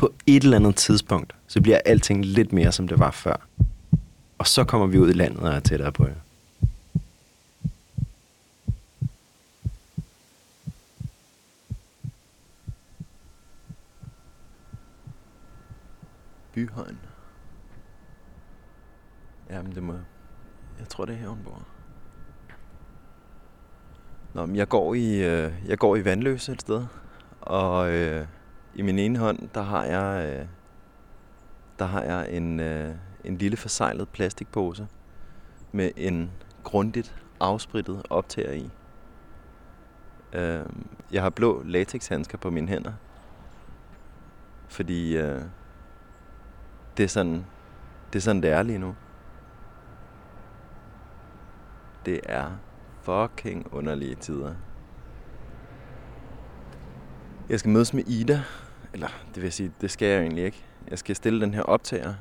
På 0.00 0.12
et 0.26 0.42
eller 0.42 0.56
andet 0.56 0.76
tidspunkt, 0.76 1.34
så 1.46 1.60
bliver 1.60 1.80
alting 1.84 2.24
lidt 2.24 2.52
mere, 2.52 2.72
som 2.72 2.88
det 2.88 2.98
var 2.98 3.10
før. 3.10 3.46
Og 4.38 4.46
så 4.46 4.64
kommer 4.64 4.86
vi 4.86 4.98
ud 4.98 5.10
i 5.10 5.12
landet 5.12 5.40
og 5.40 5.48
er 5.48 5.60
tættere 5.60 5.92
på 5.92 6.06
jer. 6.06 6.14
Byhøjen. 16.54 16.98
Jamen 19.50 19.74
det 19.74 19.82
må... 19.82 19.92
Jeg 20.78 20.88
tror 20.88 21.04
det 21.04 21.14
er 21.14 21.18
her, 21.18 21.28
hun 21.28 21.38
bor. 21.44 21.62
Nå, 24.34 24.46
men 24.46 24.56
jeg 24.56 24.68
går 24.68 24.94
i, 24.94 25.24
øh, 25.24 25.52
jeg 25.66 25.78
går 25.78 25.96
i 25.96 26.04
Vandløse 26.04 26.52
et 26.52 26.60
sted. 26.60 26.86
Og 27.40 27.90
øh, 27.90 28.26
i 28.74 28.82
min 28.82 28.98
ene 28.98 29.18
hånd, 29.18 29.48
der 29.54 29.62
har 29.62 29.84
jeg, 29.84 30.26
øh, 30.26 30.46
der 31.78 31.84
har 31.84 32.02
jeg 32.02 32.32
en, 32.32 32.60
øh, 32.60 32.94
en 33.24 33.36
lille 33.36 33.56
forsejlet 33.56 34.08
plastikpose 34.08 34.88
med 35.72 35.90
en 35.96 36.30
grundigt 36.64 37.16
afsprittet 37.40 38.02
optager 38.10 38.52
i. 38.52 38.70
Øh, 40.32 40.66
jeg 41.12 41.22
har 41.22 41.30
blå 41.30 41.62
latexhandsker 41.62 42.38
på 42.38 42.50
mine 42.50 42.68
hænder, 42.68 42.92
fordi 44.68 45.16
øh, 45.16 45.42
det 46.96 47.04
er 47.04 47.08
sådan, 47.08 47.46
det 48.12 48.18
er 48.18 48.22
sådan 48.22 48.42
det 48.42 48.50
er 48.50 48.62
lige 48.62 48.78
nu. 48.78 48.94
Det 52.06 52.20
er 52.24 52.50
fucking 53.02 53.72
underlige 53.72 54.14
tider. 54.14 54.54
Jeg 57.50 57.60
skal 57.60 57.70
mødes 57.70 57.94
med 57.94 58.08
Ida. 58.08 58.42
Eller 58.92 59.08
det 59.34 59.42
vil 59.42 59.52
sige, 59.52 59.72
det 59.80 59.90
skal 59.90 60.08
jeg 60.08 60.20
egentlig 60.20 60.44
ikke. 60.44 60.64
Jeg 60.90 60.98
skal 60.98 61.16
stille 61.16 61.40
den 61.40 61.54
her 61.54 61.62
optager 61.62 62.14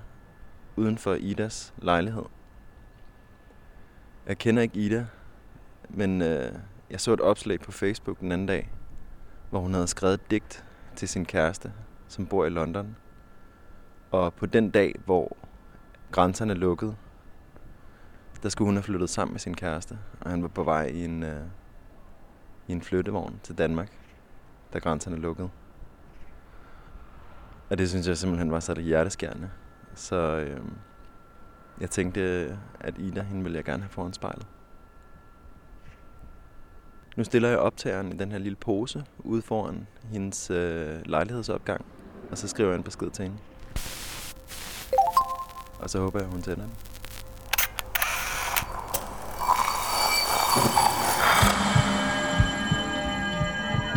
uden 0.75 0.97
for 0.97 1.13
Idas 1.13 1.73
lejlighed. 1.77 2.23
Jeg 4.27 4.37
kender 4.37 4.61
ikke 4.61 4.79
Ida, 4.79 5.05
men 5.89 6.21
øh, 6.21 6.51
jeg 6.89 7.01
så 7.01 7.13
et 7.13 7.21
opslag 7.21 7.59
på 7.59 7.71
Facebook 7.71 8.19
den 8.19 8.31
anden 8.31 8.47
dag, 8.47 8.71
hvor 9.49 9.59
hun 9.59 9.73
havde 9.73 9.87
skrevet 9.87 10.13
et 10.13 10.31
digt 10.31 10.65
til 10.95 11.09
sin 11.09 11.25
kæreste, 11.25 11.73
som 12.07 12.25
bor 12.27 12.45
i 12.45 12.49
London. 12.49 12.95
Og 14.11 14.33
på 14.33 14.45
den 14.45 14.69
dag, 14.69 14.95
hvor 15.05 15.37
grænserne 16.11 16.53
lukkede, 16.53 16.95
der 18.43 18.49
skulle 18.49 18.65
hun 18.65 18.75
have 18.75 18.83
flyttet 18.83 19.09
sammen 19.09 19.33
med 19.33 19.39
sin 19.39 19.55
kæreste, 19.55 19.99
og 20.21 20.29
han 20.29 20.41
var 20.41 20.47
på 20.47 20.63
vej 20.63 20.85
i 20.85 21.05
en, 21.05 21.23
øh, 21.23 21.41
i 22.67 22.71
en 22.71 22.81
flyttevogn 22.81 23.39
til 23.43 23.57
Danmark, 23.57 23.98
da 24.73 24.79
grænserne 24.79 25.15
lukkede. 25.15 25.49
Og 27.69 27.77
det 27.77 27.89
synes 27.89 28.07
jeg 28.07 28.17
simpelthen 28.17 28.51
var 28.51 28.59
så 28.59 28.73
det 28.73 28.83
hjerteskærende. 28.83 29.49
Så 29.95 30.15
øh, 30.15 30.61
jeg 31.81 31.89
tænkte, 31.89 32.21
at 32.79 32.97
Ida, 32.97 33.21
hende 33.21 33.43
ville 33.43 33.55
jeg 33.55 33.65
gerne 33.65 33.83
have 33.83 33.89
foran 33.89 34.13
spejlet. 34.13 34.47
Nu 37.17 37.23
stiller 37.23 37.49
jeg 37.49 37.59
optageren 37.59 38.13
i 38.13 38.17
den 38.17 38.31
her 38.31 38.39
lille 38.39 38.55
pose 38.55 39.05
ude 39.19 39.41
foran 39.41 39.87
hendes 40.03 40.51
øh, 40.51 40.99
lejlighedsopgang, 41.05 41.85
og 42.31 42.37
så 42.37 42.47
skriver 42.47 42.69
jeg 42.69 42.77
en 42.77 42.83
besked 42.83 43.09
til 43.09 43.23
hende. 43.23 43.37
Og 45.79 45.89
så 45.89 45.99
håber 45.99 46.19
jeg, 46.19 46.29
hun 46.29 46.41
tænder 46.41 46.63
den. 46.63 46.88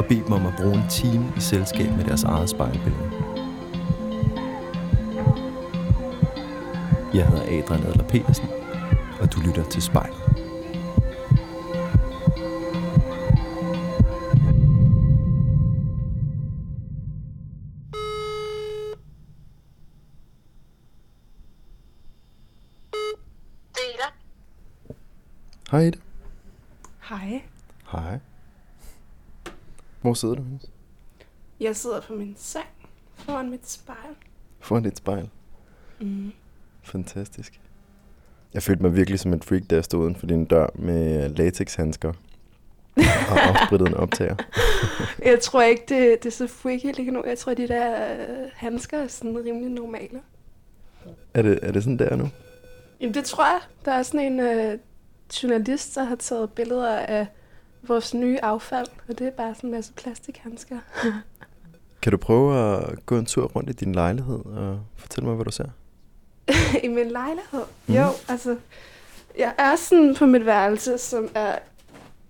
og 0.00 0.06
bede 0.06 0.24
dem 0.24 0.32
om 0.32 0.46
at 0.46 0.52
bruge 0.56 0.74
en 0.74 0.88
time 0.90 1.32
i 1.36 1.40
selskab 1.40 1.96
med 1.96 2.04
deres 2.04 2.24
eget 2.24 2.50
spejlbillede. 2.50 3.10
Jeg 7.14 7.26
hedder 7.26 7.42
Adrian 7.42 7.86
Adler 7.86 8.04
Petersen, 8.04 8.48
og 9.20 9.32
du 9.32 9.40
lytter 9.40 9.64
til 9.64 9.82
spejlet. 9.82 10.29
Hvor 30.00 30.14
sidder 30.14 30.34
du 30.34 30.42
henne? 30.42 30.60
Jeg 31.60 31.76
sidder 31.76 32.00
på 32.00 32.12
min 32.12 32.34
seng 32.38 32.66
foran 33.14 33.50
mit 33.50 33.70
spejl. 33.70 34.14
Foran 34.60 34.82
dit 34.82 34.96
spejl. 34.96 35.28
Mm. 36.00 36.32
Fantastisk. 36.82 37.60
Jeg 38.54 38.62
følte 38.62 38.82
mig 38.82 38.96
virkelig 38.96 39.20
som 39.20 39.32
en 39.32 39.42
freak, 39.42 39.62
da 39.70 39.74
jeg 39.74 39.84
stod 39.84 40.00
uden 40.00 40.16
for 40.16 40.26
din 40.26 40.44
dør 40.44 40.66
med 40.74 41.28
latexhandsker 41.28 42.12
og 43.30 43.40
afsprittet 43.48 43.88
en 43.88 43.94
optager. 43.94 44.36
Jeg 45.24 45.40
tror 45.40 45.62
ikke, 45.62 45.82
det, 45.88 46.22
det 46.22 46.26
er 46.26 46.30
så 46.30 46.46
freaky 46.46 46.96
lige 46.96 47.10
nu. 47.10 47.24
Jeg 47.26 47.38
tror, 47.38 47.54
de 47.54 47.68
der 47.68 48.12
øh, 48.12 48.50
handsker 48.54 48.98
er 48.98 49.06
sådan 49.06 49.44
rimelig 49.44 49.70
normale. 49.70 50.20
Er 51.34 51.42
det, 51.42 51.58
er 51.62 51.72
det 51.72 51.82
sådan 51.82 51.98
der 51.98 52.16
nu? 52.16 52.28
Jamen, 53.00 53.14
det 53.14 53.24
tror 53.24 53.44
jeg. 53.44 53.60
Der 53.84 53.92
er 53.92 54.02
sådan 54.02 54.32
en 54.32 54.40
øh, 54.40 54.78
journalist, 55.42 55.94
der 55.94 56.04
har 56.04 56.16
taget 56.16 56.52
billeder 56.52 56.96
af 56.96 57.26
vores 57.82 58.14
nye 58.14 58.38
affald, 58.44 58.86
og 59.08 59.18
det 59.18 59.26
er 59.26 59.30
bare 59.30 59.54
sådan 59.54 59.68
en 59.68 59.74
masse 59.74 59.92
plastikhandsker. 59.92 60.78
Kan 62.02 62.12
du 62.12 62.16
prøve 62.18 62.76
at 62.76 63.06
gå 63.06 63.18
en 63.18 63.26
tur 63.26 63.46
rundt 63.46 63.70
i 63.70 63.72
din 63.72 63.94
lejlighed 63.94 64.38
og 64.44 64.80
fortælle 64.96 65.26
mig, 65.28 65.34
hvad 65.36 65.44
du 65.44 65.50
ser? 65.50 65.68
I 66.84 66.88
min 66.88 67.10
lejlighed? 67.10 67.62
Mhm. 67.86 67.96
Jo, 67.96 68.06
altså, 68.28 68.56
jeg 69.38 69.52
er 69.58 69.76
sådan 69.76 70.14
på 70.14 70.26
mit 70.26 70.46
værelse, 70.46 70.98
som 70.98 71.28
er 71.34 71.58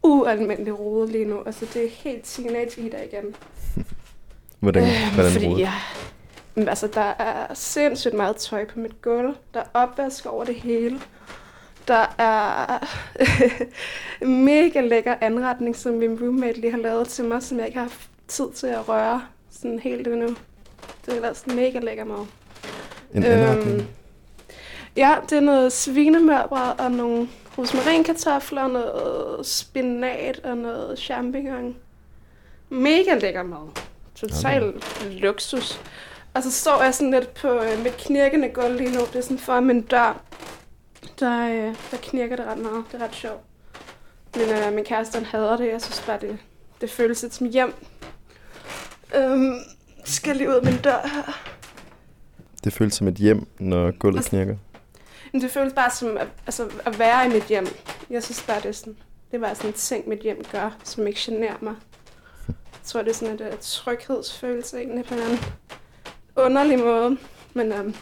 ualmindelig 0.03 0.79
rodet 0.79 1.11
lige 1.11 1.25
nu. 1.25 1.43
Altså, 1.47 1.67
det 1.75 1.85
er 1.85 1.89
helt 1.91 2.25
teenage 2.25 2.81
Ida 2.87 3.03
igen. 3.03 3.35
Hvordan, 4.61 4.83
Øhm, 4.83 5.15
hvordan 5.15 5.33
fordi 5.33 5.47
rodet? 5.47 5.61
jeg, 5.61 5.73
men 6.55 6.69
altså, 6.69 6.87
der 6.87 7.01
er 7.19 7.55
sindssygt 7.55 8.15
meget 8.15 8.37
tøj 8.37 8.65
på 8.67 8.79
mit 8.79 9.03
gulv. 9.03 9.35
Der 9.55 9.61
er 9.61 9.65
opvask 9.75 10.27
over 10.27 10.45
det 10.45 10.55
hele. 10.55 11.01
Der 11.89 12.15
er 12.19 12.79
mega 14.25 14.81
lækker 14.81 15.15
anretning, 15.21 15.77
som 15.77 15.95
min 15.95 16.19
roommate 16.23 16.61
lige 16.61 16.71
har 16.71 16.79
lavet 16.79 17.09
til 17.09 17.25
mig, 17.25 17.43
som 17.43 17.59
jeg 17.59 17.67
ikke 17.67 17.79
har 17.79 17.85
haft 17.85 18.09
tid 18.29 18.51
til 18.55 18.67
at 18.67 18.89
røre 18.89 19.23
sådan 19.51 19.79
helt 19.79 20.07
endnu. 20.07 20.37
Det 21.07 21.13
er 21.13 21.17
ellers 21.17 21.47
mega 21.47 21.79
lækker 21.79 22.05
mad. 22.05 22.27
En 23.15 23.25
anretning? 23.25 23.89
ja, 24.97 25.17
det 25.31 25.37
er 25.37 25.41
noget 25.41 25.73
svinemørbrad 25.73 26.79
og 26.79 26.93
nogle 26.93 27.29
rosmarinkartofler, 27.59 28.69
noget 28.69 29.47
spinat 29.47 30.41
og 30.45 30.57
noget 30.57 30.99
champignon. 30.99 31.77
Mega 32.69 33.15
lækker 33.21 33.43
mad. 33.43 33.69
Total 34.15 34.75
luksus. 35.11 35.81
Og 36.35 36.43
så 36.43 36.51
står 36.51 36.83
jeg 36.83 36.95
sådan 36.95 37.11
lidt 37.11 37.35
på 37.35 37.49
øh, 37.49 37.83
mit 37.85 37.97
knirkende 37.97 38.49
gulv 38.49 38.77
lige 38.77 38.93
nu. 38.93 39.01
Det 39.01 39.17
er 39.17 39.21
sådan 39.21 39.39
foran 39.39 39.65
min 39.65 39.81
dør. 39.83 40.21
Der, 41.21 41.49
øh, 41.49 41.75
der 41.91 41.97
knirker 42.03 42.37
det 42.37 42.47
ret 42.47 42.59
meget. 42.59 42.85
Det 42.93 43.01
er 43.01 43.05
ret 43.05 43.15
sjovt. 43.15 43.41
Men 44.37 44.49
øh, 44.51 44.73
min 44.75 44.85
kæreste 44.85 45.15
han 45.19 45.25
hader 45.27 45.57
det. 45.57 45.69
Jeg 45.69 45.83
synes 45.83 46.03
bare, 46.07 46.19
det, 46.21 46.39
det 46.81 46.91
føles 46.91 47.23
lidt 47.23 47.35
som 47.35 47.47
hjem. 47.47 47.75
Øhm, 49.15 49.55
skal 50.05 50.37
lige 50.37 50.49
ud 50.49 50.55
af 50.55 50.65
min 50.65 50.77
dør 50.77 51.09
her. 51.15 51.41
Det 52.65 52.73
føles 52.73 52.95
som 52.95 53.09
et 53.09 53.15
hjem, 53.15 53.47
når 53.59 53.91
gulvet 53.99 54.19
Altså- 54.19 54.31
knirker. 54.31 54.57
Men 55.33 55.43
det 55.43 55.51
føles 55.51 55.73
bare 55.73 55.91
som 55.91 56.17
at, 56.17 56.29
altså, 56.47 56.71
at 56.87 56.99
være 56.99 57.27
i 57.27 57.29
mit 57.29 57.45
hjem. 57.45 57.67
Jeg 58.11 58.23
synes 58.23 58.43
bare, 58.43 58.57
det 58.61 58.67
er 58.69 58.73
sådan, 58.73 58.97
det 59.31 59.41
var 59.41 59.55
sådan 59.55 59.71
en 59.71 59.75
ting, 59.75 60.09
mit 60.09 60.19
hjem 60.21 60.45
gør, 60.53 60.77
som 60.85 61.07
ikke 61.07 61.21
generer 61.23 61.57
mig. 61.61 61.75
Jeg 62.49 62.55
tror, 62.85 63.03
det 63.03 63.11
er 63.11 63.15
sådan 63.15 63.35
et, 63.35 63.41
et 63.41 63.59
tryghedsfølelse 63.61 64.79
egentlig 64.79 65.05
på 65.05 65.15
en 65.15 65.21
anden 65.21 65.39
underlig 66.37 66.79
måde. 66.79 67.17
Men 67.55 67.73
um, 67.73 67.95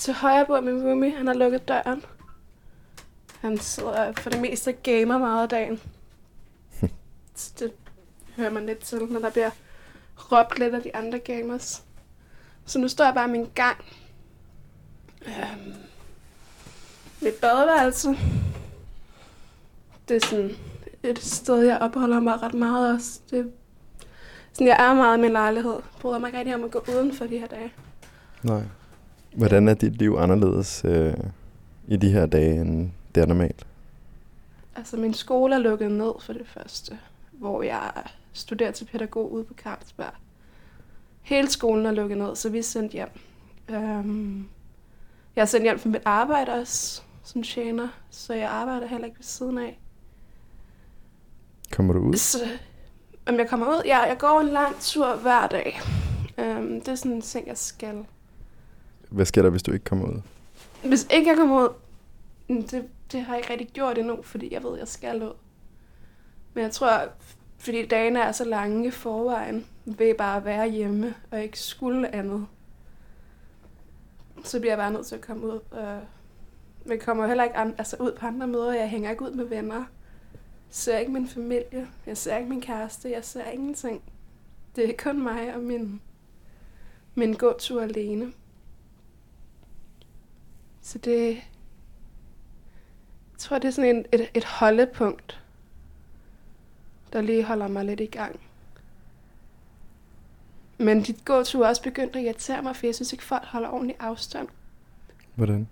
til 0.00 0.14
højre 0.14 0.46
bor 0.46 0.60
min 0.60 0.82
roomie, 0.82 1.16
han 1.16 1.26
har 1.26 1.34
lukket 1.34 1.68
døren. 1.68 2.04
Han 3.40 3.58
sidder 3.58 4.12
for 4.12 4.30
det 4.30 4.40
meste 4.40 4.72
gamer 4.72 5.18
meget 5.18 5.42
af 5.42 5.48
dagen. 5.48 5.80
Så 7.34 7.52
det 7.58 7.72
hører 8.36 8.50
man 8.50 8.66
lidt 8.66 8.78
til, 8.78 8.98
når 8.98 9.20
der 9.20 9.30
bliver 9.30 9.50
råbt 10.16 10.58
lidt 10.58 10.74
af 10.74 10.82
de 10.82 10.96
andre 10.96 11.18
gamers. 11.18 11.84
Så 12.64 12.78
nu 12.78 12.88
står 12.88 13.04
jeg 13.04 13.14
bare 13.14 13.28
i 13.28 13.32
min 13.32 13.50
gang. 13.54 13.84
Øhm, 15.26 15.74
mit 17.22 17.34
badeværelse. 17.34 18.08
Det 20.08 20.16
er 20.16 20.26
sådan 20.26 20.56
et 21.02 21.18
sted, 21.18 21.62
jeg 21.62 21.78
opholder 21.78 22.20
mig 22.20 22.42
ret 22.42 22.54
meget 22.54 22.94
også. 22.94 23.20
Det, 23.30 23.52
sådan, 24.52 24.66
jeg 24.66 24.76
er 24.88 24.94
meget 24.94 25.18
i 25.18 25.20
min 25.20 25.32
lejlighed. 25.32 25.72
Jeg 25.72 26.00
bryder 26.00 26.18
mig 26.18 26.28
ikke 26.28 26.38
rigtig 26.38 26.54
om 26.54 26.64
at 26.64 26.70
gå 26.70 26.84
uden 26.88 27.14
for 27.14 27.26
de 27.26 27.38
her 27.38 27.46
dage. 27.46 27.72
Nej. 28.42 28.62
Hvordan 29.36 29.68
er 29.68 29.74
dit 29.74 29.96
liv 29.96 30.16
anderledes 30.18 30.84
øh, 30.84 31.14
i 31.88 31.96
de 31.96 32.12
her 32.12 32.26
dage, 32.26 32.60
end 32.60 32.90
det 33.14 33.20
er 33.22 33.26
normalt? 33.26 33.66
Altså, 34.76 34.96
min 34.96 35.14
skole 35.14 35.54
er 35.54 35.58
lukket 35.58 35.92
ned 35.92 36.12
for 36.20 36.32
det 36.32 36.46
første, 36.48 36.98
hvor 37.32 37.62
jeg 37.62 37.92
studerer 38.32 38.70
til 38.70 38.84
pædagog 38.84 39.32
ude 39.32 39.44
på 39.44 39.54
Carlsberg. 39.54 40.12
Hele 41.22 41.50
skolen 41.50 41.86
er 41.86 41.90
lukket 41.90 42.18
ned, 42.18 42.36
så 42.36 42.48
vi 42.48 42.58
er 42.58 42.62
sendt 42.62 42.92
hjem. 42.92 43.08
Um, 43.68 44.48
jeg 45.36 45.42
er 45.42 45.46
sendt 45.46 45.64
hjem 45.64 45.78
fra 45.78 45.88
mit 45.88 46.02
arbejde 46.04 46.52
også, 46.52 47.02
som 47.24 47.42
tjener, 47.42 47.88
så 48.10 48.34
jeg 48.34 48.50
arbejder 48.50 48.86
heller 48.86 49.06
ikke 49.06 49.18
ved 49.18 49.24
siden 49.24 49.58
af. 49.58 49.78
Kommer 51.72 51.92
du 51.92 52.00
ud? 52.00 52.14
Så, 52.14 52.38
om 53.26 53.34
jeg 53.38 53.48
kommer 53.48 53.66
ud? 53.66 53.82
Ja, 53.84 53.98
jeg 53.98 54.18
går 54.18 54.40
en 54.40 54.48
lang 54.48 54.80
tur 54.80 55.16
hver 55.16 55.46
dag. 55.46 55.80
Um, 56.38 56.80
det 56.80 56.88
er 56.88 56.94
sådan 56.94 57.12
en 57.12 57.22
ting, 57.22 57.46
jeg 57.46 57.58
skal. 57.58 58.04
Hvad 59.10 59.24
sker 59.24 59.42
der, 59.42 59.50
hvis 59.50 59.62
du 59.62 59.72
ikke 59.72 59.84
kommer 59.84 60.08
ud? 60.08 60.20
Hvis 60.84 61.06
ikke 61.10 61.28
jeg 61.28 61.36
kommer 61.36 61.62
ud, 61.62 61.68
mm, 62.48 62.62
det, 62.62 62.88
det 63.12 63.22
har 63.22 63.34
jeg 63.34 63.38
ikke 63.38 63.52
rigtig 63.52 63.68
gjort 63.68 63.98
endnu, 63.98 64.22
fordi 64.22 64.54
jeg 64.54 64.62
ved, 64.62 64.72
at 64.72 64.78
jeg 64.78 64.88
skal 64.88 65.22
ud. 65.22 65.32
Men 66.54 66.64
jeg 66.64 66.72
tror, 66.72 67.08
fordi 67.58 67.86
dagene 67.86 68.20
er 68.20 68.32
så 68.32 68.44
lange 68.44 68.86
i 68.86 68.90
forvejen, 68.90 69.66
ved 69.84 70.14
bare 70.14 70.36
at 70.36 70.44
være 70.44 70.70
hjemme 70.70 71.14
og 71.30 71.42
ikke 71.42 71.60
skulle 71.60 72.14
andet. 72.14 72.46
Så 74.44 74.60
bliver 74.60 74.70
jeg 74.70 74.78
bare 74.78 74.92
nødt 74.92 75.06
til 75.06 75.14
at 75.14 75.20
komme 75.20 75.46
ud. 75.46 75.60
Øh, 75.72 76.02
og 76.84 76.90
jeg 76.90 77.00
kommer 77.00 77.26
heller 77.26 77.44
ikke 77.44 77.56
an, 77.56 77.74
altså 77.78 77.96
ud 78.00 78.12
på 78.12 78.26
andre 78.26 78.46
møder. 78.46 78.72
Jeg 78.72 78.88
hænger 78.88 79.10
ikke 79.10 79.22
ud 79.22 79.30
med 79.30 79.44
venner. 79.44 79.74
Jeg 79.74 79.84
ser 80.70 80.98
ikke 80.98 81.12
min 81.12 81.28
familie. 81.28 81.88
Jeg 82.06 82.16
ser 82.16 82.36
ikke 82.36 82.48
min 82.48 82.60
kæreste. 82.60 83.10
Jeg 83.10 83.24
ser 83.24 83.44
ingenting. 83.44 84.02
Det 84.76 84.90
er 84.90 84.94
kun 84.98 85.22
mig 85.22 85.54
og 85.54 85.60
min, 85.60 86.00
min 87.14 87.34
gåtur 87.34 87.82
alene. 87.82 88.32
Så 90.82 90.98
det... 90.98 91.34
Jeg 93.32 93.38
tror, 93.38 93.58
det 93.58 93.68
er 93.68 93.72
sådan 93.72 93.96
en, 93.96 94.04
et, 94.12 94.30
et 94.34 94.44
holdepunkt, 94.44 95.40
der 97.12 97.20
lige 97.20 97.44
holder 97.44 97.68
mig 97.68 97.84
lidt 97.84 98.00
i 98.00 98.06
gang. 98.06 98.40
Men 100.78 101.02
dit 101.02 101.24
gåtur 101.24 101.64
er 101.64 101.68
også 101.68 101.82
begyndt 101.82 102.16
at 102.16 102.22
irritere 102.22 102.62
mig, 102.62 102.76
for 102.76 102.86
jeg 102.86 102.94
synes 102.94 103.12
ikke, 103.12 103.24
folk 103.24 103.44
holder 103.44 103.68
ordentlig 103.68 103.96
afstand. 104.00 104.48
Hvordan? 105.34 105.68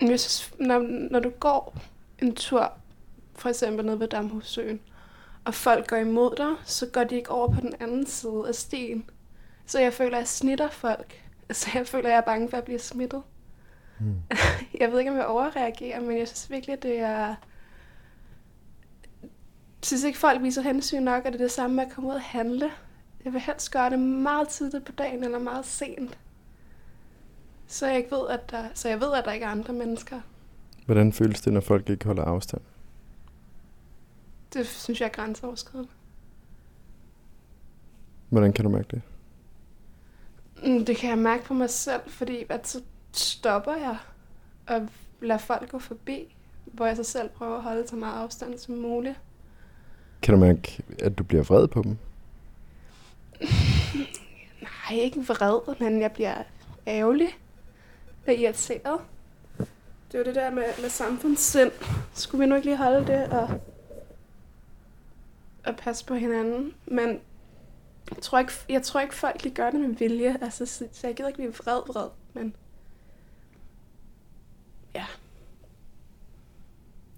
Jeg 0.00 0.20
synes, 0.20 0.52
når, 0.58 0.78
når 1.10 1.20
du 1.20 1.30
går 1.30 1.78
en 2.22 2.34
tur, 2.34 2.72
for 3.34 3.48
eksempel 3.48 3.86
nede 3.86 4.00
ved 4.00 4.08
Damhussøen, 4.08 4.80
og 5.44 5.54
folk 5.54 5.88
går 5.88 5.96
imod 5.96 6.36
dig, 6.36 6.54
så 6.64 6.86
går 6.86 7.04
de 7.04 7.14
ikke 7.14 7.30
over 7.30 7.48
på 7.48 7.60
den 7.60 7.72
anden 7.80 8.06
side 8.06 8.44
af 8.48 8.54
stien. 8.54 9.10
Så 9.66 9.80
jeg 9.80 9.92
føler, 9.92 10.16
at 10.16 10.20
jeg 10.20 10.28
snitter 10.28 10.70
folk. 10.70 11.22
Altså, 11.48 11.70
jeg 11.74 11.86
føler, 11.86 12.08
at 12.08 12.12
jeg 12.12 12.18
er 12.18 12.24
bange 12.24 12.50
for 12.50 12.56
at 12.56 12.64
blive 12.64 12.78
smittet. 12.78 13.22
Mm. 14.00 14.14
Jeg 14.80 14.92
ved 14.92 14.98
ikke, 14.98 15.10
om 15.10 15.16
jeg 15.16 15.26
overreagerer, 15.26 16.00
men 16.00 16.18
jeg 16.18 16.28
synes 16.28 16.50
virkelig, 16.50 16.76
at 16.76 16.82
det 16.82 16.98
er... 16.98 17.26
Jeg 17.26 17.36
synes 19.86 20.04
ikke, 20.04 20.18
folk 20.18 20.42
viser 20.42 20.62
hensyn 20.62 21.02
nok, 21.02 21.24
og 21.24 21.32
det 21.32 21.40
er 21.40 21.44
det 21.44 21.50
samme 21.50 21.76
med 21.76 21.84
at 21.86 21.92
komme 21.92 22.10
ud 22.10 22.14
og 22.14 22.22
handle. 22.22 22.70
Jeg 23.24 23.32
vil 23.32 23.40
helst 23.40 23.70
gøre 23.70 23.90
det 23.90 23.98
meget 23.98 24.48
tidligt 24.48 24.84
på 24.84 24.92
dagen, 24.92 25.24
eller 25.24 25.38
meget 25.38 25.66
sent. 25.66 26.18
Så 27.66 27.86
jeg, 27.86 27.96
ikke 27.96 28.10
ved, 28.10 28.28
at 28.30 28.50
der, 28.50 28.64
så 28.74 28.88
jeg 28.88 29.00
ved, 29.00 29.12
at 29.14 29.24
der 29.24 29.32
ikke 29.32 29.46
er 29.46 29.50
andre 29.50 29.72
mennesker. 29.72 30.20
Hvordan 30.86 31.12
føles 31.12 31.40
det, 31.40 31.52
når 31.52 31.60
folk 31.60 31.90
ikke 31.90 32.04
holder 32.04 32.24
afstand? 32.24 32.60
Det 34.54 34.66
synes 34.66 35.00
jeg 35.00 35.06
er 35.06 35.10
grænseoverskridende. 35.12 35.90
Hvordan 38.28 38.52
kan 38.52 38.64
du 38.64 38.70
mærke 38.70 38.88
det? 38.90 39.02
Mm, 40.64 40.84
Det 40.84 40.96
kan 40.96 41.10
jeg 41.10 41.18
mærke 41.18 41.44
på 41.44 41.54
mig 41.54 41.70
selv, 41.70 42.00
fordi 42.06 42.44
at 42.48 42.68
så 42.68 42.82
stopper 43.16 43.74
jeg 43.74 43.96
og 44.66 44.88
lader 45.20 45.38
folk 45.38 45.70
gå 45.70 45.78
forbi, 45.78 46.36
hvor 46.64 46.86
jeg 46.86 46.96
så 46.96 47.04
selv 47.04 47.28
prøver 47.28 47.56
at 47.56 47.62
holde 47.62 47.88
så 47.88 47.96
meget 47.96 48.22
afstand 48.22 48.58
som 48.58 48.74
muligt. 48.74 49.20
Kan 50.22 50.34
du 50.34 50.40
mærke, 50.40 50.82
at 50.98 51.18
du 51.18 51.24
bliver 51.24 51.42
vred 51.42 51.68
på 51.68 51.82
dem? 51.82 51.98
Nej, 54.62 54.98
ikke 54.98 55.20
vred, 55.20 55.74
men 55.80 56.00
jeg 56.00 56.12
bliver 56.12 56.42
ærgerlig 56.86 57.28
og 58.26 58.34
irriteret. 58.34 59.00
Det 60.12 60.14
er 60.14 60.18
jo 60.18 60.24
det 60.24 60.34
der 60.34 60.50
med, 60.50 60.64
med 60.80 60.88
samfundssind. 60.88 61.72
Skulle 62.14 62.44
vi 62.44 62.46
nu 62.48 62.54
ikke 62.54 62.66
lige 62.66 62.76
holde 62.76 63.06
det 63.06 63.24
og, 63.24 63.60
og 65.64 65.76
passe 65.76 66.04
på 66.04 66.14
hinanden? 66.14 66.74
Men 66.86 67.20
jeg 68.10 68.22
tror, 68.22 68.38
ikke, 68.38 68.52
jeg 68.68 68.82
tror 68.82 69.00
ikke, 69.00 69.14
folk 69.14 69.44
de 69.44 69.50
gør 69.50 69.70
det 69.70 69.80
med 69.80 69.88
vilje. 69.88 70.38
Altså, 70.40 70.66
så, 70.66 70.86
så 70.92 71.06
jeg 71.06 71.16
gider 71.16 71.28
ikke 71.28 71.38
blive 71.38 71.54
vred, 71.54 71.80
vred, 71.86 72.08
men... 72.32 72.54
Ja. 74.94 75.04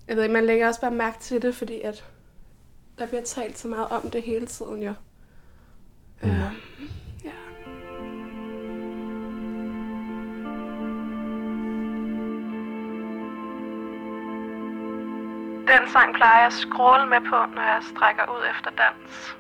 Jeg 0.09 0.17
ved 0.17 0.23
ikke, 0.23 0.33
man 0.33 0.47
lægger 0.47 0.67
også 0.67 0.81
bare 0.81 0.91
mærke 0.91 1.19
til 1.19 1.43
det, 1.43 1.55
fordi 1.55 1.81
at 1.81 2.05
der 2.99 3.07
bliver 3.07 3.23
talt 3.23 3.59
så 3.59 3.69
meget 3.69 3.89
om 3.89 4.11
det 4.11 4.23
hele 4.23 4.47
tiden, 4.47 4.83
jo. 4.83 4.95
Mm. 6.23 6.29
Ja. 6.29 7.33
Den 15.73 15.93
sang 15.93 16.15
plejer 16.15 16.39
jeg 16.39 16.47
at 16.47 16.53
scrolle 16.53 17.07
med 17.07 17.21
på, 17.21 17.55
når 17.55 17.63
jeg 17.63 17.83
strækker 17.95 18.23
ud 18.37 18.43
efter 18.51 18.71
dans. 18.71 19.37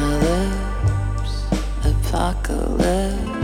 apocalypse, 0.00 1.44
apocalypse. 1.84 3.39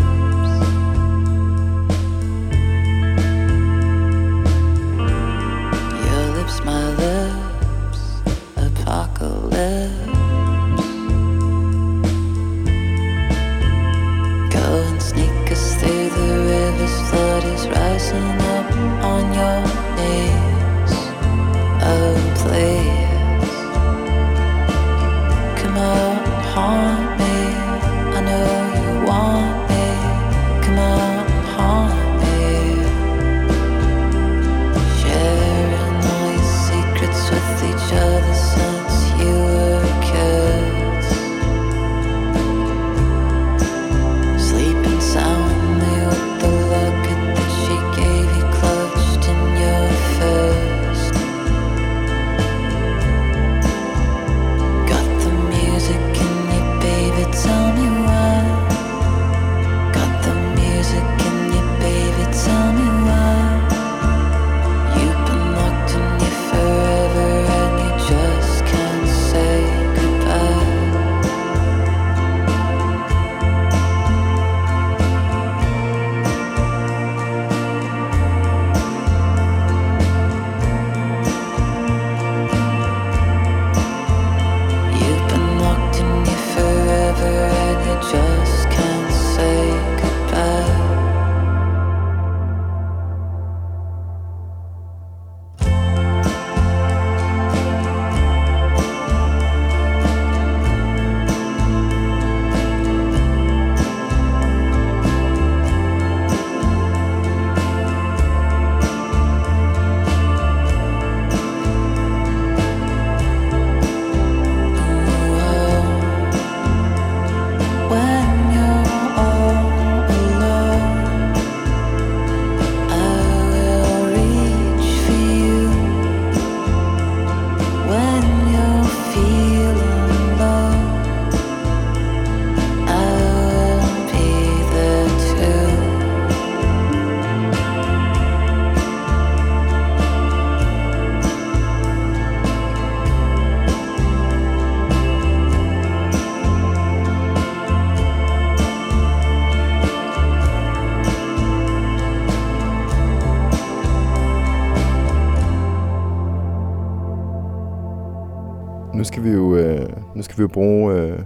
Skal 160.36 160.42
vi 160.42 160.48
jo 160.50 160.52
bruge 160.52 160.94
øh, 160.94 161.22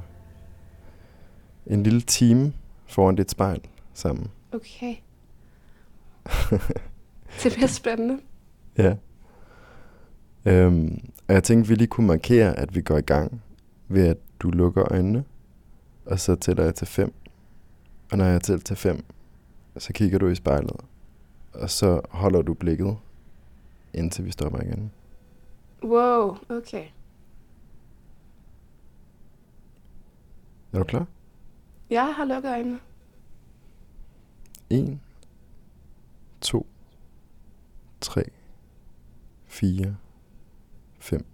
en 1.67 1.83
lille 1.83 2.01
time 2.01 2.53
foran 2.87 3.17
dit 3.17 3.31
spejl 3.31 3.61
sammen. 3.93 4.31
Okay. 4.53 4.95
det 7.43 7.53
bliver 7.53 7.67
spændende. 7.67 8.21
Ja. 8.79 8.97
Øhm, 10.45 11.11
og 11.29 11.35
jeg 11.35 11.45
tænkte, 11.45 11.69
vi 11.69 11.75
lige 11.75 11.87
kunne 11.87 12.07
markere, 12.07 12.59
at 12.59 12.75
vi 12.75 12.81
går 12.81 12.99
i 12.99 13.01
gang 13.01 13.43
ved, 13.89 14.07
at 14.09 14.17
du 14.41 14.51
lukker 14.51 14.93
øjnene, 14.93 15.25
og 16.07 16.21
så 16.21 16.35
tæller 16.35 16.65
jeg 16.65 16.75
til 16.75 16.87
fem. 16.87 17.13
Og 18.13 18.19
når 18.19 18.25
jeg 18.25 18.43
tæller 18.43 18.63
til 18.63 18.77
fem, 18.77 19.05
så 19.79 19.93
kigger 19.93 20.19
du 20.19 20.29
i 20.29 20.35
spejlet, 20.35 20.77
og 21.53 21.71
så 21.71 22.01
holder 22.11 22.43
du 22.43 22.55
blikket, 22.55 22.97
indtil 23.95 24.25
vi 24.25 24.31
stopper 24.31 24.61
igen. 24.61 24.91
Wow, 25.85 26.37
okay. 26.49 26.85
Er 30.73 30.79
du 30.79 30.85
klar? 30.85 31.07
Jeg 31.91 32.15
har 32.15 32.25
lukket 32.25 32.51
øjnene. 32.51 32.81
1, 34.71 35.01
2, 36.41 36.67
3, 38.01 38.25
4, 39.47 39.97
5. 40.99 41.27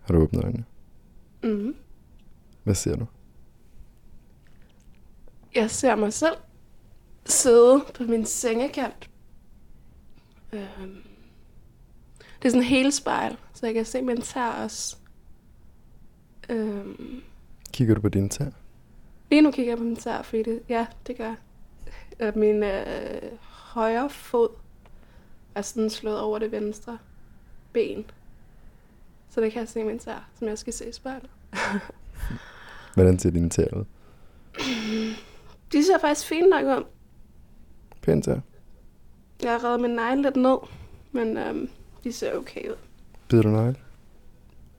Har 0.00 0.14
du 0.14 0.20
åbnet 0.20 0.44
øjnene? 0.44 0.64
Mm. 1.42 1.76
Hvad 2.64 2.74
ser 2.74 2.96
du? 2.96 3.06
Jeg 5.54 5.70
ser 5.70 5.94
mig 5.94 6.12
selv 6.12 6.36
sidde 7.26 7.84
på 7.94 8.02
min 8.02 8.26
sengekant. 8.26 9.10
Øhm. 10.52 11.02
Det 12.18 12.44
er 12.44 12.48
sådan 12.48 12.60
en 12.60 12.68
hele 12.68 12.92
spejl, 12.92 13.36
så 13.54 13.66
jeg 13.66 13.74
kan 13.74 13.84
se 13.84 14.02
min 14.02 14.20
tær 14.20 14.50
også. 14.50 14.96
Øhm. 16.48 17.22
Kigger 17.72 17.94
du 17.94 18.00
på 18.00 18.08
dine 18.08 18.28
tær? 18.28 18.50
Lige 19.30 19.42
nu 19.42 19.50
kigger 19.50 19.70
jeg 19.72 19.78
på 19.78 19.84
min 19.84 19.96
tær, 19.96 20.22
fordi 20.22 20.42
det, 20.42 20.62
ja, 20.68 20.86
det 21.06 21.16
gør. 21.16 21.34
Øh, 22.20 22.36
Min 22.36 22.62
øh, 22.62 23.22
højre 23.42 24.10
fod 24.10 24.48
er 25.54 25.62
sådan 25.62 25.90
slået 25.90 26.20
over 26.20 26.38
det 26.38 26.52
venstre 26.52 26.98
ben. 27.72 28.04
Så 29.30 29.40
det 29.40 29.52
kan 29.52 29.60
jeg 29.60 29.68
se 29.68 29.84
min 29.84 29.98
tær, 29.98 30.28
som 30.38 30.48
jeg 30.48 30.58
skal 30.58 30.72
se 30.72 30.88
i 30.88 30.92
spejlet. 30.92 31.30
Hvordan 32.94 33.18
ser 33.18 33.30
dine 33.30 33.50
tær 33.50 33.76
ud? 33.76 33.84
De 35.72 35.84
ser 35.84 35.98
faktisk 36.00 36.26
fint 36.26 36.50
nok 36.50 36.64
ud. 36.78 36.84
Pænt 38.02 38.24
tær. 38.24 38.38
Jeg 39.42 39.50
har 39.52 39.64
reddet 39.64 39.80
min 39.80 39.90
negle 39.90 40.22
lidt 40.22 40.36
ned, 40.36 40.56
men 41.12 41.36
øhm, 41.36 41.70
de 42.04 42.12
ser 42.12 42.36
okay 42.36 42.68
ud. 42.70 42.76
Bider 43.28 43.42
du 43.42 43.48
negle? 43.48 43.76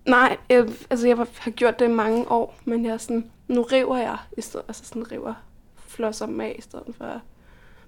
Nej, 0.08 0.38
jeg, 0.50 0.70
altså 0.90 1.08
jeg 1.08 1.18
har 1.18 1.52
gjort 1.52 1.80
det 1.80 1.86
i 1.86 1.92
mange 1.92 2.32
år, 2.32 2.60
men 2.66 2.86
jeg 2.86 2.94
er 2.94 2.98
sådan, 2.98 3.32
nu 3.48 3.62
river 3.62 3.98
jeg 3.98 4.18
i 4.38 4.42
stedet, 4.42 4.66
altså 4.68 4.86
sådan 4.86 5.12
river 5.12 5.34
flosser 5.78 6.26
dem 6.26 6.42
af 6.42 6.56
i 6.60 6.62
stedet 6.62 6.96
for. 6.98 7.22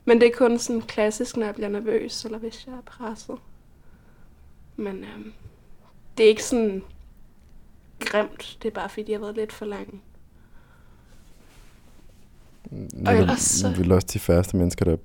Men 0.06 0.22
det 0.22 0.28
er 0.28 0.38
kun 0.38 0.60
sådan 0.60 0.82
klassisk, 0.82 1.38
når 1.38 1.46
jeg 1.46 1.56
bliver 1.56 1.70
nervøs, 1.70 2.26
eller 2.26 2.38
hvis 2.38 2.68
jeg 2.68 2.74
er 2.76 2.82
presset. 2.82 3.36
Men 4.76 5.04
øhm, 5.04 5.34
det 6.18 6.26
er 6.26 6.30
ikke 6.30 6.44
sådan 6.44 6.84
grimt, 8.00 8.58
det 8.62 8.68
er 8.68 8.74
bare 8.74 8.90
fordi, 8.90 9.12
jeg 9.12 9.18
har 9.20 9.26
været 9.26 9.36
lidt 9.36 9.54
for 9.54 9.66
lang. 9.66 10.02
Det 12.70 13.08
Og 13.08 13.14
er 13.14 13.18
ellers 13.20 13.40
så- 13.42 13.68
vel- 13.70 13.78
vel 13.78 13.92
også 13.92 14.08
de 14.14 14.20
færreste 14.20 14.58
mennesker, 14.58 14.86
der 14.86 14.98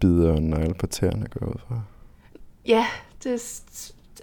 bider 0.00 0.34
en 0.36 0.50
negle 0.50 0.74
på 0.74 0.86
tæerne, 0.86 1.26
går 1.26 1.46
ud 1.46 1.58
fra. 1.68 1.80
Ja, 2.66 2.86
det 3.22 3.32
er 3.32 3.38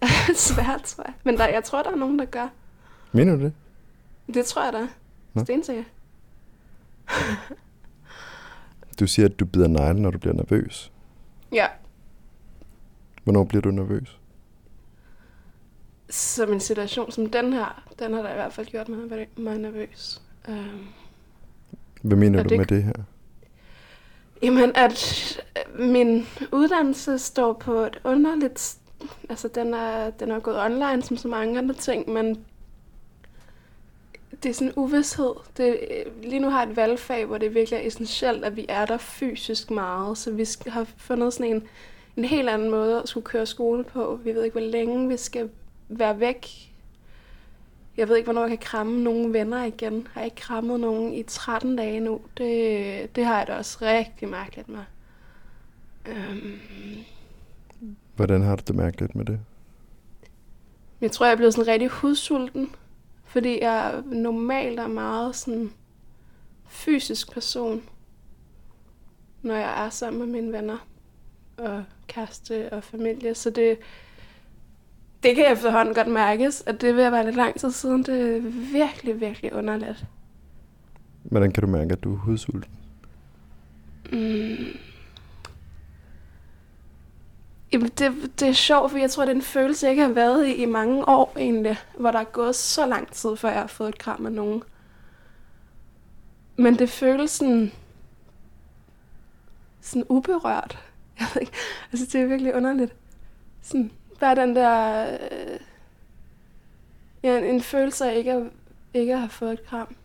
svært, 0.36 0.84
tror 0.84 1.04
jeg. 1.08 1.14
Men 1.24 1.38
der, 1.38 1.48
jeg 1.48 1.64
tror, 1.64 1.84
der 1.84 1.92
er 1.92 1.96
nogen, 1.96 2.20
der 2.20 2.26
gør. 2.26 2.48
Mener 3.12 3.36
du 3.36 3.42
det? 3.44 3.54
Det 4.34 4.46
tror 4.46 4.64
jeg. 4.64 4.88
Nå. 5.34 5.44
Stensikker. 5.44 5.84
Du 9.00 9.08
siger, 9.08 9.26
at 9.26 9.40
du 9.40 9.46
bider 9.46 9.68
negle, 9.68 10.02
når 10.02 10.12
du 10.12 10.18
bliver 10.18 10.34
nervøs. 10.34 10.92
Ja, 11.52 11.68
Hvornår 13.24 13.44
bliver 13.44 13.62
du 13.62 13.72
nervøs? 13.72 14.20
som 16.10 16.54
en 16.54 16.60
situation 16.60 17.12
som 17.12 17.30
den 17.30 17.54
her, 17.54 17.84
den 18.00 18.14
har 18.14 18.22
da 18.22 18.30
i 18.32 18.34
hvert 18.34 18.54
fald 18.54 18.68
gjort 18.68 18.90
mig, 18.90 19.28
mig 19.38 19.58
nervøs. 19.58 20.22
Øhm, 20.50 20.86
Hvad 22.02 22.18
mener 22.18 22.44
du 22.44 22.50
det- 22.50 22.58
med 22.58 22.66
det 22.66 22.84
her? 22.84 22.94
Jamen, 24.44 24.72
at 24.76 25.40
min 25.80 26.26
uddannelse 26.52 27.20
står 27.20 27.54
på 27.54 27.74
et 27.74 28.00
underligt... 28.04 28.78
Altså, 29.30 29.48
den 29.48 29.74
er, 29.74 30.10
den 30.10 30.32
er 30.32 30.40
gået 30.40 30.62
online 30.62 31.02
som 31.04 31.18
så 31.18 31.28
mange 31.28 31.58
andre 31.58 31.76
ting, 31.76 32.10
men 32.10 32.46
det 34.44 34.50
er 34.50 34.54
sådan 34.54 34.68
en 34.68 34.74
uvidshed. 34.76 35.34
Det, 35.58 35.80
lige 36.24 36.40
nu 36.40 36.50
har 36.50 36.62
jeg 36.62 36.70
et 36.70 36.76
valgfag, 36.76 37.26
hvor 37.26 37.38
det 37.38 37.56
virkelig 37.56 37.78
er 37.78 37.88
essentielt, 37.88 38.46
at 38.46 38.56
vi 38.56 38.66
er 38.70 38.86
der 38.86 38.98
fysisk 38.98 39.72
meget, 39.72 40.18
så 40.18 40.32
vi 40.32 40.46
skal, 40.46 40.72
har 40.72 40.84
fundet 40.98 41.34
sådan 41.34 41.56
en, 41.56 41.64
en 42.18 42.26
helt 42.26 42.50
anden 42.50 42.70
måde 42.70 43.02
at 43.02 43.10
skulle 43.10 43.26
køre 43.26 43.46
skole 43.46 43.84
på. 43.84 44.20
Vi 44.24 44.34
ved 44.34 44.44
ikke, 44.44 44.60
hvor 44.60 44.70
længe 44.70 45.08
vi 45.08 45.18
skal 45.18 45.50
være 45.90 46.20
væk. 46.20 46.48
Jeg 47.98 48.10
ved 48.10 48.16
ikke, 48.16 48.26
hvornår 48.26 48.42
jeg 48.42 48.50
kan 48.50 48.58
kramme 48.58 49.04
nogle 49.04 49.34
venner 49.34 49.64
igen. 49.64 49.94
Jeg 49.94 50.12
har 50.14 50.24
ikke 50.24 50.36
krammet 50.36 50.80
nogen 50.80 51.14
i 51.14 51.24
13 51.24 51.76
dage 51.76 52.00
nu. 52.00 52.22
Det, 52.38 53.16
det 53.16 53.26
har 53.26 53.38
jeg 53.38 53.48
da 53.48 53.54
også 53.56 53.78
rigtig 53.82 54.30
mærkeligt 54.30 54.70
med. 54.70 54.84
Øhm, 56.06 56.60
Hvordan 58.16 58.42
har 58.42 58.56
du 58.56 58.64
det 58.68 58.76
mærkeligt 58.76 59.16
med 59.16 59.26
det? 59.26 59.40
jeg 61.04 61.12
tror, 61.12 61.26
jeg 61.26 61.34
er 61.34 61.38
blevet 61.38 61.54
sådan 61.54 61.68
rigtig 61.68 61.90
hudsulten, 61.90 62.70
fordi 63.26 63.62
jeg 63.62 64.04
normalt 64.06 64.80
er 64.80 64.88
meget 64.88 65.36
sådan 65.36 65.72
fysisk 66.68 67.32
person, 67.32 67.84
når 69.42 69.56
jeg 69.56 69.86
er 69.86 69.90
sammen 69.90 70.20
med 70.20 70.42
mine 70.42 70.54
venner 70.54 70.88
og 71.58 71.84
kæreste 72.08 72.74
og 72.74 72.84
familie. 72.84 73.36
Så 73.36 73.50
det, 73.50 73.78
det 75.24 75.36
kan 75.36 75.52
efterhånden 75.52 75.96
godt 75.96 76.08
mærkes, 76.08 76.64
at 76.66 76.82
det 76.82 76.96
vil 76.96 77.12
være 77.12 77.26
lidt 77.26 77.36
lang 77.36 77.60
tid 77.60 77.72
siden. 77.72 78.04
Det 78.04 78.38
er 78.38 78.42
virkelig, 78.72 79.22
virkelig 79.22 79.54
underligt. 79.54 80.06
Hvordan 81.24 81.52
kan 81.52 81.64
du 81.64 81.70
mærke, 81.70 81.92
at 81.92 82.04
du 82.04 82.14
er 82.14 82.18
hudsulten? 82.18 82.72
Mm. 84.12 84.78
Jamen, 87.74 87.88
det, 87.88 88.32
det 88.40 88.48
er 88.48 88.54
sjovt, 88.54 88.92
for 88.92 88.98
jeg 88.98 89.12
tror, 89.12 89.26
det 89.26 89.32
er 89.32 89.36
en 89.36 89.42
følelse, 89.42 89.86
jeg 89.86 89.92
ikke 89.92 90.04
har 90.04 90.14
været 90.14 90.48
i 90.48 90.54
i 90.54 90.66
mange 90.66 91.08
år 91.08 91.34
egentlig, 91.38 91.78
hvor 91.98 92.12
der 92.12 92.20
er 92.20 92.24
gået 92.24 92.56
så 92.56 92.86
lang 92.86 93.12
tid, 93.12 93.36
før 93.36 93.50
jeg 93.50 93.60
har 93.60 93.68
fået 93.68 93.90
et 93.90 93.98
kram 93.98 94.26
af 94.26 94.32
nogen. 94.32 94.64
Men 96.56 96.80
det 96.80 96.90
føles 96.90 97.32
sådan, 97.32 97.72
sådan 99.82 100.06
uberørt. 100.10 100.80
Jeg 101.20 101.28
ved 101.34 101.42
ikke, 101.42 101.54
altså 101.92 102.06
det 102.06 102.22
er 102.22 102.26
virkelig 102.26 102.56
underligt. 102.56 102.96
Sådan, 103.62 103.92
bare 104.20 104.36
den 104.36 104.56
der, 104.56 105.04
øh, 105.14 105.60
ja, 107.24 107.38
en, 107.38 107.44
en 107.44 107.62
følelse 107.62 108.12
af 108.12 108.18
ikke 108.18 108.32
at, 108.32 108.44
ikke 108.94 109.14
at 109.14 109.20
have 109.20 109.30
fået 109.30 109.54
et 109.54 109.66
kram, 109.66 109.96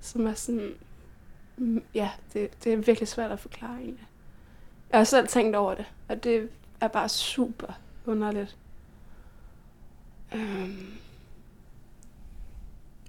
som 0.00 0.26
er 0.26 0.34
sådan, 0.34 0.74
mm, 1.56 1.82
Ja, 1.94 2.10
det, 2.32 2.64
det 2.64 2.72
er 2.72 2.76
virkelig 2.76 3.08
svært 3.08 3.32
at 3.32 3.40
forklare 3.40 3.76
egentlig. 3.76 4.06
Jeg 4.90 5.00
har 5.00 5.04
selv 5.04 5.28
tænkt 5.28 5.56
over 5.56 5.74
det, 5.74 5.84
og 6.08 6.24
det 6.24 6.50
er 6.80 6.88
bare 6.88 7.08
super 7.08 7.72
underligt. 8.06 8.56
Øhm, 10.34 10.92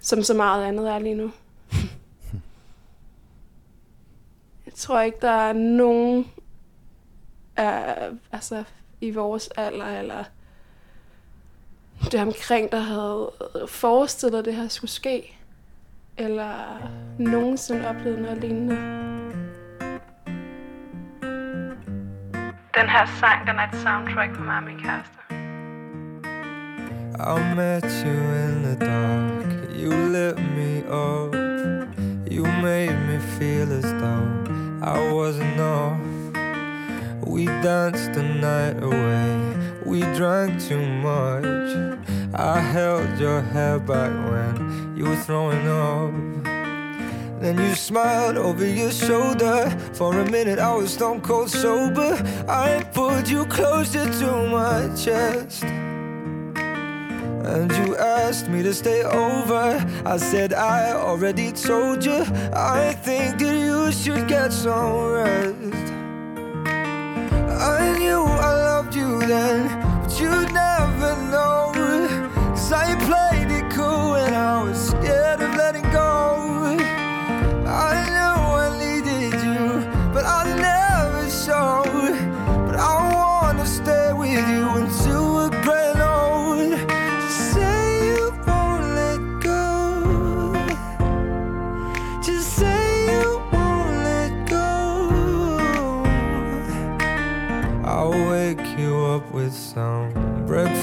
som 0.01 0.23
så 0.23 0.33
meget 0.33 0.65
andet 0.65 0.89
er 0.89 0.99
lige 0.99 1.15
nu. 1.15 1.31
Jeg 4.65 4.73
tror 4.75 5.01
ikke, 5.01 5.17
der 5.21 5.29
er 5.29 5.53
nogen 5.53 6.31
af, 7.55 8.09
altså, 8.31 8.63
i 9.01 9.11
vores 9.11 9.47
alder, 9.47 9.99
eller 9.99 10.23
det 12.11 12.19
omkring, 12.19 12.71
der 12.71 12.79
havde 12.79 13.31
forestillet, 13.67 14.39
at 14.39 14.45
det 14.45 14.55
her 14.55 14.67
skulle 14.67 14.91
ske 14.91 15.37
eller 16.17 16.77
nogensinde 17.19 17.87
oplevet 17.87 18.19
noget 18.19 18.37
lignende. 18.37 19.06
Den 22.77 22.89
her 22.89 23.05
sang, 23.19 23.39
soundtrack 23.73 24.31
min 24.65 24.77
kæreste. 24.83 25.17
I 27.19 27.55
met 27.55 27.85
you 28.05 28.17
in 28.43 28.63
the 28.67 28.75
dark. 28.85 29.47
You 29.81 29.91
lit 30.15 30.37
me 30.57 30.83
up. 30.85 31.33
You 32.31 32.43
made 32.61 32.97
me 33.09 33.17
feel 33.37 33.71
as 33.79 33.89
though 34.01 34.29
I 34.83 35.13
wasn't 35.13 35.53
enough. 35.53 35.99
We 37.25 37.45
danced 37.63 38.13
the 38.13 38.23
night 38.47 38.77
away. 38.83 39.29
We 39.85 39.99
drank 40.19 40.61
too 40.69 40.85
much. 41.09 41.71
I 42.35 42.59
held 42.59 43.19
your 43.19 43.41
hair 43.53 43.79
back 43.79 44.11
when 44.29 44.53
you 44.97 45.05
were 45.09 45.21
throwing 45.27 45.67
up. 45.67 46.56
Then 47.39 47.59
you 47.59 47.75
smiled 47.75 48.37
over 48.37 48.65
your 48.65 48.91
shoulder. 48.91 49.69
For 49.93 50.19
a 50.19 50.25
minute, 50.29 50.57
I 50.57 50.73
was 50.73 50.93
stone 50.93 51.21
cold 51.21 51.51
sober. 51.51 52.17
I 52.47 52.83
pulled 52.93 53.29
you 53.29 53.45
closer 53.45 54.11
to 54.19 54.47
my 54.47 54.89
chest. 54.95 55.63
And 55.63 57.71
you 57.77 57.95
asked 57.95 58.49
me 58.49 58.63
to 58.63 58.73
stay 58.73 59.03
over. 59.03 59.85
I 60.03 60.17
said, 60.17 60.53
I 60.53 60.93
already 60.93 61.51
told 61.51 62.03
you. 62.03 62.25
I 62.53 62.93
think 63.03 63.37
that 63.39 63.55
you 63.55 63.91
should 63.91 64.27
get 64.27 64.51
some 64.51 65.11
rest. 65.11 65.93
I 67.59 67.97
knew 67.99 68.23
I 68.23 68.53
loved 68.71 68.95
you 68.95 69.19
then, 69.19 69.67
but 70.01 70.19
you'd 70.19 70.51
never 70.51 71.15
know. 71.31 71.71
Cause 72.49 72.73
I 72.73 72.95
played 73.05 73.26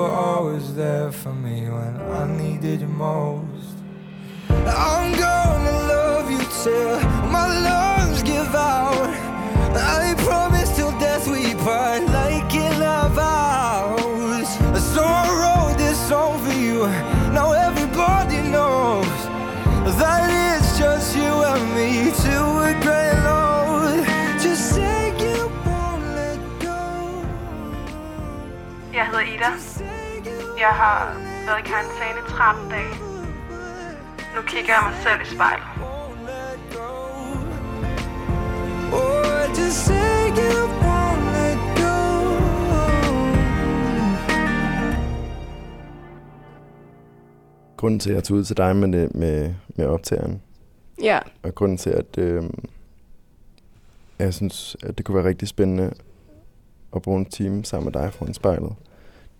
were 0.00 0.08
always 0.08 0.74
there 0.74 1.12
for 1.12 1.32
me 1.32 1.68
when 1.68 1.94
I 2.20 2.24
needed 2.42 2.80
you 2.80 2.86
most. 2.86 3.74
I'm 4.48 5.12
gonna 5.26 5.76
love 5.94 6.30
you 6.30 6.42
till 6.62 6.96
my 7.36 7.46
lungs 7.68 8.22
give 8.22 8.54
out. 8.54 9.10
I 10.02 10.14
promise 10.26 10.74
till 10.74 10.92
death 10.98 11.28
we 11.28 11.54
part 11.66 12.02
like 12.18 12.54
in 12.54 12.80
our 12.80 13.10
vows. 13.10 14.48
So 14.94 15.02
I 15.04 15.26
wrote 15.40 15.76
this 15.76 15.98
song 16.08 16.32
for 16.44 16.56
you. 16.66 16.78
Now 17.36 17.52
everybody 17.52 18.40
knows 18.54 19.20
that 20.00 20.22
it's 20.50 20.78
just 20.78 21.14
you 21.14 21.32
and 21.52 21.64
me 21.76 21.90
to 22.24 22.36
a 22.68 22.72
great 22.84 23.18
load. 23.28 24.04
Just 24.44 24.62
say 24.74 25.12
you 25.24 25.38
won't 25.66 26.04
let 26.18 26.40
go. 26.58 26.80
Yeah, 28.94 29.06
hello, 29.10 29.18
Ida. 29.18 29.69
Jeg 30.60 30.68
har 30.68 31.14
været 31.46 31.58
i 31.58 31.68
karantæne 31.68 32.18
i 32.26 32.30
13 32.30 32.70
dage. 32.70 32.94
Nu 34.36 34.42
kigger 34.46 34.72
jeg 34.74 34.82
mig 34.88 34.94
selv 35.02 35.20
i 35.22 35.34
spejlet. 35.34 35.66
Oh, 38.92 39.48
just 39.58 39.78
say 39.86 40.28
you 40.38 40.52
won't 40.84 41.24
let 41.36 41.60
go. 41.80 41.96
Grunden 47.76 48.00
til, 48.00 48.10
at 48.10 48.16
jeg 48.16 48.24
tog 48.24 48.36
ud 48.36 48.44
til 48.44 48.56
dig 48.56 48.76
med, 48.76 48.92
det, 48.92 49.14
med, 49.14 49.54
med 49.76 49.86
optageren, 49.86 50.42
Ja, 51.02 51.18
og 51.42 51.54
grunden 51.54 51.78
til, 51.78 51.90
at 51.90 52.18
øh, 52.18 52.42
jeg 54.18 54.34
synes, 54.34 54.76
at 54.82 54.98
det 54.98 55.06
kunne 55.06 55.16
være 55.16 55.28
rigtig 55.28 55.48
spændende 55.48 55.92
at 56.96 57.02
bruge 57.02 57.18
en 57.18 57.26
time 57.26 57.64
sammen 57.64 57.92
med 57.92 58.02
dig 58.02 58.12
foran 58.12 58.34
spejlet, 58.34 58.74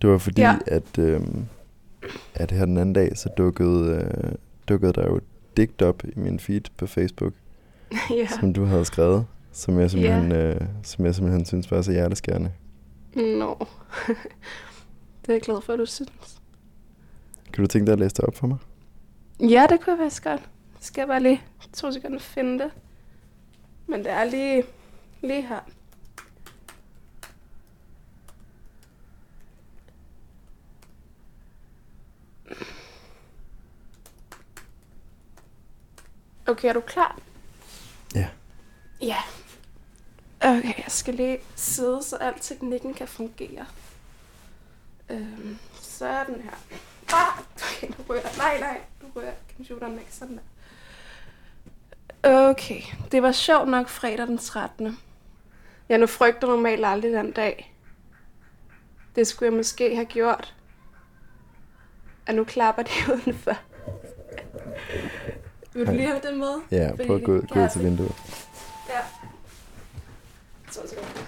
det 0.01 0.09
var 0.09 0.17
fordi, 0.17 0.41
Ja. 0.41 0.57
at, 0.67 0.97
øh, 0.99 1.21
at 2.33 2.51
her 2.51 2.65
den 2.65 2.77
anden 2.77 2.93
dag, 2.93 3.17
så 3.17 3.29
dukkede, 3.37 4.11
øh, 4.23 4.31
dukkede 4.69 4.93
der 4.93 5.07
jo 5.07 5.15
et 5.15 5.23
digt 5.57 5.81
op 5.81 6.03
i 6.03 6.11
min 6.19 6.39
feed 6.39 6.61
på 6.77 6.87
Facebook, 6.87 7.33
ja. 8.19 8.27
som 8.39 8.53
du 8.53 8.65
havde 8.65 8.85
skrevet, 8.85 9.25
som 9.51 9.79
jeg 9.79 9.91
simpelthen, 9.91 10.31
øh, 10.31 10.61
som 10.83 11.05
jeg 11.05 11.15
simpelthen 11.15 11.45
synes 11.45 11.71
var 11.71 11.81
så 11.81 11.91
hjerteskærende. 11.91 12.51
Nå. 13.15 13.67
det 15.21 15.29
er 15.29 15.33
jeg 15.33 15.41
glad 15.41 15.61
for, 15.61 15.73
at 15.73 15.79
du 15.79 15.85
synes. 15.85 16.41
Kan 17.53 17.63
du 17.63 17.67
tænke 17.67 17.85
dig 17.85 17.93
at 17.93 17.99
læse 17.99 18.15
det 18.15 18.25
op 18.25 18.35
for 18.35 18.47
mig? 18.47 18.57
Ja, 19.39 19.65
det 19.69 19.81
kunne 19.81 19.99
være 19.99 20.11
godt. 20.23 20.49
Skal 20.79 21.01
jeg 21.01 21.07
bare 21.07 21.23
lige 21.23 21.41
to 21.73 21.91
sekunder 21.91 22.19
finde 22.19 22.59
det. 22.59 22.71
Men 23.87 23.99
det 23.99 24.11
er 24.11 24.23
lige, 24.23 24.63
lige 25.21 25.41
her. 25.41 25.59
Okay, 36.51 36.69
er 36.69 36.73
du 36.73 36.81
klar? 36.81 37.17
Ja. 38.15 38.27
Ja. 39.01 39.17
Okay, 40.41 40.77
jeg 40.77 40.85
skal 40.87 41.13
lige 41.13 41.39
sidde, 41.55 42.03
så 42.03 42.15
al 42.15 42.33
teknikken 42.41 42.93
kan 42.93 43.07
fungere. 43.07 43.65
Øhm, 45.09 45.57
så 45.81 46.05
er 46.05 46.23
den 46.23 46.41
her. 46.41 46.51
Ah, 47.13 47.43
okay, 47.55 47.87
nu 47.87 47.95
ryger 48.09 48.37
Nej, 48.37 48.59
nej, 48.59 48.81
nu 49.01 49.07
ryger 49.15 49.31
computeren 49.55 49.97
væk 49.97 50.07
sådan 50.09 50.39
der. 52.23 52.49
Okay, 52.49 52.81
det 53.11 53.23
var 53.23 53.31
sjovt 53.31 53.67
nok 53.67 53.87
fredag 53.87 54.27
den 54.27 54.37
13. 54.37 54.97
Jeg 55.89 55.97
nu 55.97 56.07
frygter 56.07 56.47
normalt 56.47 56.85
aldrig 56.85 57.11
den 57.11 57.31
dag. 57.31 57.75
Det 59.15 59.27
skulle 59.27 59.47
jeg 59.51 59.57
måske 59.57 59.95
have 59.95 60.05
gjort. 60.05 60.55
Og 62.27 62.35
nu 62.35 62.43
klapper 62.43 62.83
de 62.83 62.91
udenfor. 63.13 63.57
Vil 65.73 65.87
du 65.87 65.91
lige 65.91 66.07
have 66.07 66.19
det 66.23 66.37
med? 66.37 66.61
Ja, 66.71 66.91
prøv 67.05 67.15
at 67.15 67.23
gå, 67.23 67.35
det 67.35 67.49
gå 67.49 67.59
ud 67.59 67.69
til 67.69 67.83
vinduet. 67.83 68.15
Ja. 68.89 68.99
To 70.71 70.87
sekunder. 70.87 71.21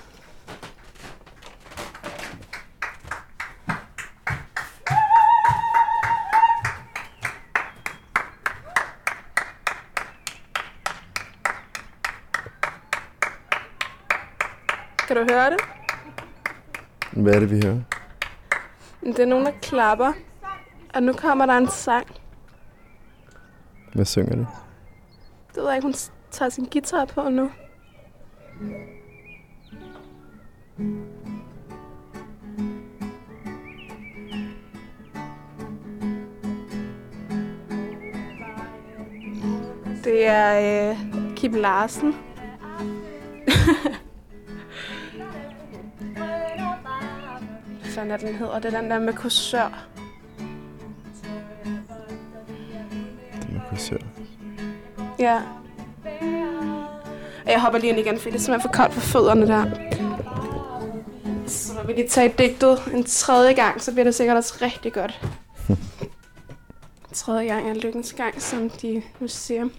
Kan 15.08 15.16
du 15.18 15.34
høre 15.34 15.50
det? 15.50 15.60
Hvad 17.12 17.34
er 17.34 17.40
det, 17.40 17.52
vi 17.52 17.62
hører? 17.66 17.80
Det 19.02 19.20
er 19.20 19.26
nogen, 19.26 19.46
der 19.46 19.52
klapper. 19.62 20.14
Og 20.94 21.04
nu 21.04 21.14
kommer 21.14 21.46
der 21.46 21.54
en 21.54 21.70
sang. 21.70 22.08
Hvad 23.94 24.06
synger 24.06 24.36
du? 24.36 24.46
Det 25.48 25.58
ved 25.58 25.66
jeg 25.66 25.76
ikke, 25.76 25.86
hun 25.86 25.94
tager 26.32 26.50
sin 26.50 26.66
guitar 26.66 27.06
på 27.06 27.30
nu. 27.30 27.52
Det 40.04 40.28
er 40.28 40.90
øh, 40.92 40.98
Kim 41.36 41.54
Larsen. 41.54 42.14
Hvad 47.94 48.12
er 48.12 48.18
den 48.18 48.36
hedder? 48.36 48.60
Det 48.60 48.74
er 48.74 48.82
den 48.82 48.92
der 48.92 49.00
med 49.00 49.14
kursør. 49.14 49.93
Ja. 55.24 55.42
Og 57.46 57.52
Jeg 57.52 57.62
hopper 57.62 57.80
lige 57.80 57.90
ind 57.90 58.00
igen, 58.00 58.20
for 58.20 58.30
det 58.30 58.36
er 58.36 58.40
simpelthen 58.40 58.72
for 58.72 58.78
koldt 58.78 58.94
for 58.94 59.02
fødderne 59.02 59.48
der. 59.48 59.64
Så 61.48 61.74
når 61.74 61.84
vi 61.84 61.94
lige 61.94 62.08
tager 62.08 62.28
digtet 62.28 62.80
en 62.94 63.04
tredje 63.04 63.54
gang, 63.54 63.82
så 63.82 63.92
bliver 63.92 64.04
det 64.04 64.16
sikkert 64.16 64.38
også 64.38 64.58
rigtig 64.62 64.94
godt. 64.94 65.22
tredje 67.14 67.46
gang 67.46 67.70
er 67.70 67.74
lykkens 67.74 68.14
gang, 68.14 68.42
som 68.42 68.70
de 68.70 69.04
nu 69.20 69.28
siger. 69.28 69.70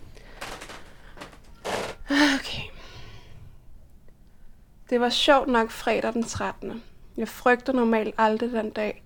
Okay. 2.10 2.62
Det 4.90 5.00
var 5.00 5.08
sjovt 5.08 5.48
nok 5.48 5.70
fredag 5.70 6.12
den 6.12 6.24
13. 6.24 6.82
Jeg 7.16 7.28
frygter 7.28 7.72
normalt 7.72 8.14
aldrig 8.18 8.52
den 8.52 8.70
dag. 8.70 9.04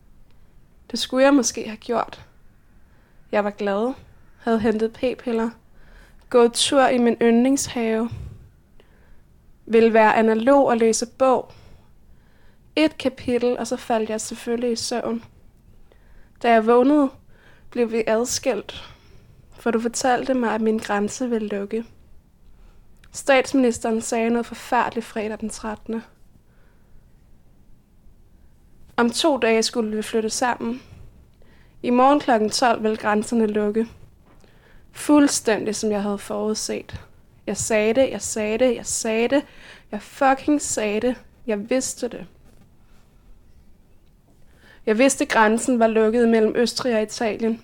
Det 0.90 0.98
skulle 0.98 1.24
jeg 1.24 1.34
måske 1.34 1.64
have 1.64 1.76
gjort. 1.76 2.26
Jeg 3.32 3.44
var 3.44 3.50
glad, 3.50 3.92
havde 4.38 4.60
hentet 4.60 4.92
p-piller, 4.92 5.50
gået 6.30 6.52
tur 6.52 6.86
i 6.86 6.98
min 6.98 7.16
yndlingshave, 7.22 8.10
Vil 9.66 9.92
være 9.92 10.16
analog 10.16 10.66
og 10.66 10.76
læse 10.76 11.06
bog. 11.06 11.52
Et 12.76 12.98
kapitel, 12.98 13.58
og 13.58 13.66
så 13.66 13.76
faldt 13.76 14.10
jeg 14.10 14.20
selvfølgelig 14.20 14.72
i 14.72 14.76
søvn. 14.76 15.24
Da 16.42 16.52
jeg 16.52 16.66
vågnede, 16.66 17.10
blev 17.70 17.92
vi 17.92 18.04
adskilt, 18.06 18.84
for 19.58 19.70
du 19.70 19.80
fortalte 19.80 20.34
mig, 20.34 20.54
at 20.54 20.60
min 20.60 20.78
grænse 20.78 21.30
ville 21.30 21.48
lukke. 21.48 21.84
Statsministeren 23.12 24.00
sagde 24.00 24.30
noget 24.30 24.46
forfærdeligt 24.46 25.06
fredag 25.06 25.40
den 25.40 25.50
13. 25.50 26.02
Om 28.96 29.10
to 29.10 29.38
dage 29.38 29.62
skulle 29.62 29.96
vi 29.96 30.02
flytte 30.02 30.30
sammen. 30.30 30.82
I 31.82 31.90
morgen 31.90 32.20
kl. 32.20 32.48
12 32.50 32.82
vil 32.82 32.96
grænserne 32.98 33.46
lukke. 33.46 33.88
Fuldstændig 34.98 35.76
som 35.76 35.90
jeg 35.90 36.02
havde 36.02 36.18
forudset. 36.18 37.00
Jeg 37.46 37.56
sagde 37.56 37.94
det, 37.94 38.10
jeg 38.10 38.22
sagde 38.22 38.58
det, 38.58 38.76
jeg 38.76 38.86
sagde 38.86 39.28
det. 39.28 39.44
Jeg 39.92 40.02
fucking 40.02 40.62
sagde 40.62 41.00
det. 41.00 41.16
Jeg 41.46 41.70
vidste 41.70 42.08
det. 42.08 42.26
Jeg 44.86 44.98
vidste, 44.98 45.26
grænsen 45.26 45.78
var 45.78 45.86
lukket 45.86 46.28
mellem 46.28 46.56
Østrig 46.56 46.96
og 46.96 47.02
Italien. 47.02 47.62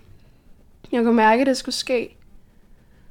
Jeg 0.92 1.04
kunne 1.04 1.16
mærke, 1.16 1.40
at 1.40 1.46
det 1.46 1.56
skulle 1.56 1.74
ske. 1.74 2.16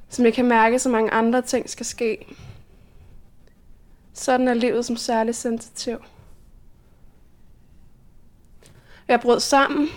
Som 0.08 0.24
jeg 0.24 0.34
kan 0.34 0.48
mærke, 0.48 0.78
så 0.78 0.88
mange 0.88 1.10
andre 1.10 1.42
ting 1.42 1.70
skal 1.70 1.86
ske. 1.86 2.26
Sådan 4.12 4.48
er 4.48 4.54
livet 4.54 4.84
som 4.84 4.96
særlig 4.96 5.34
sensitiv. 5.34 5.98
Jeg 9.08 9.20
brød 9.20 9.40
sammen, 9.40 9.88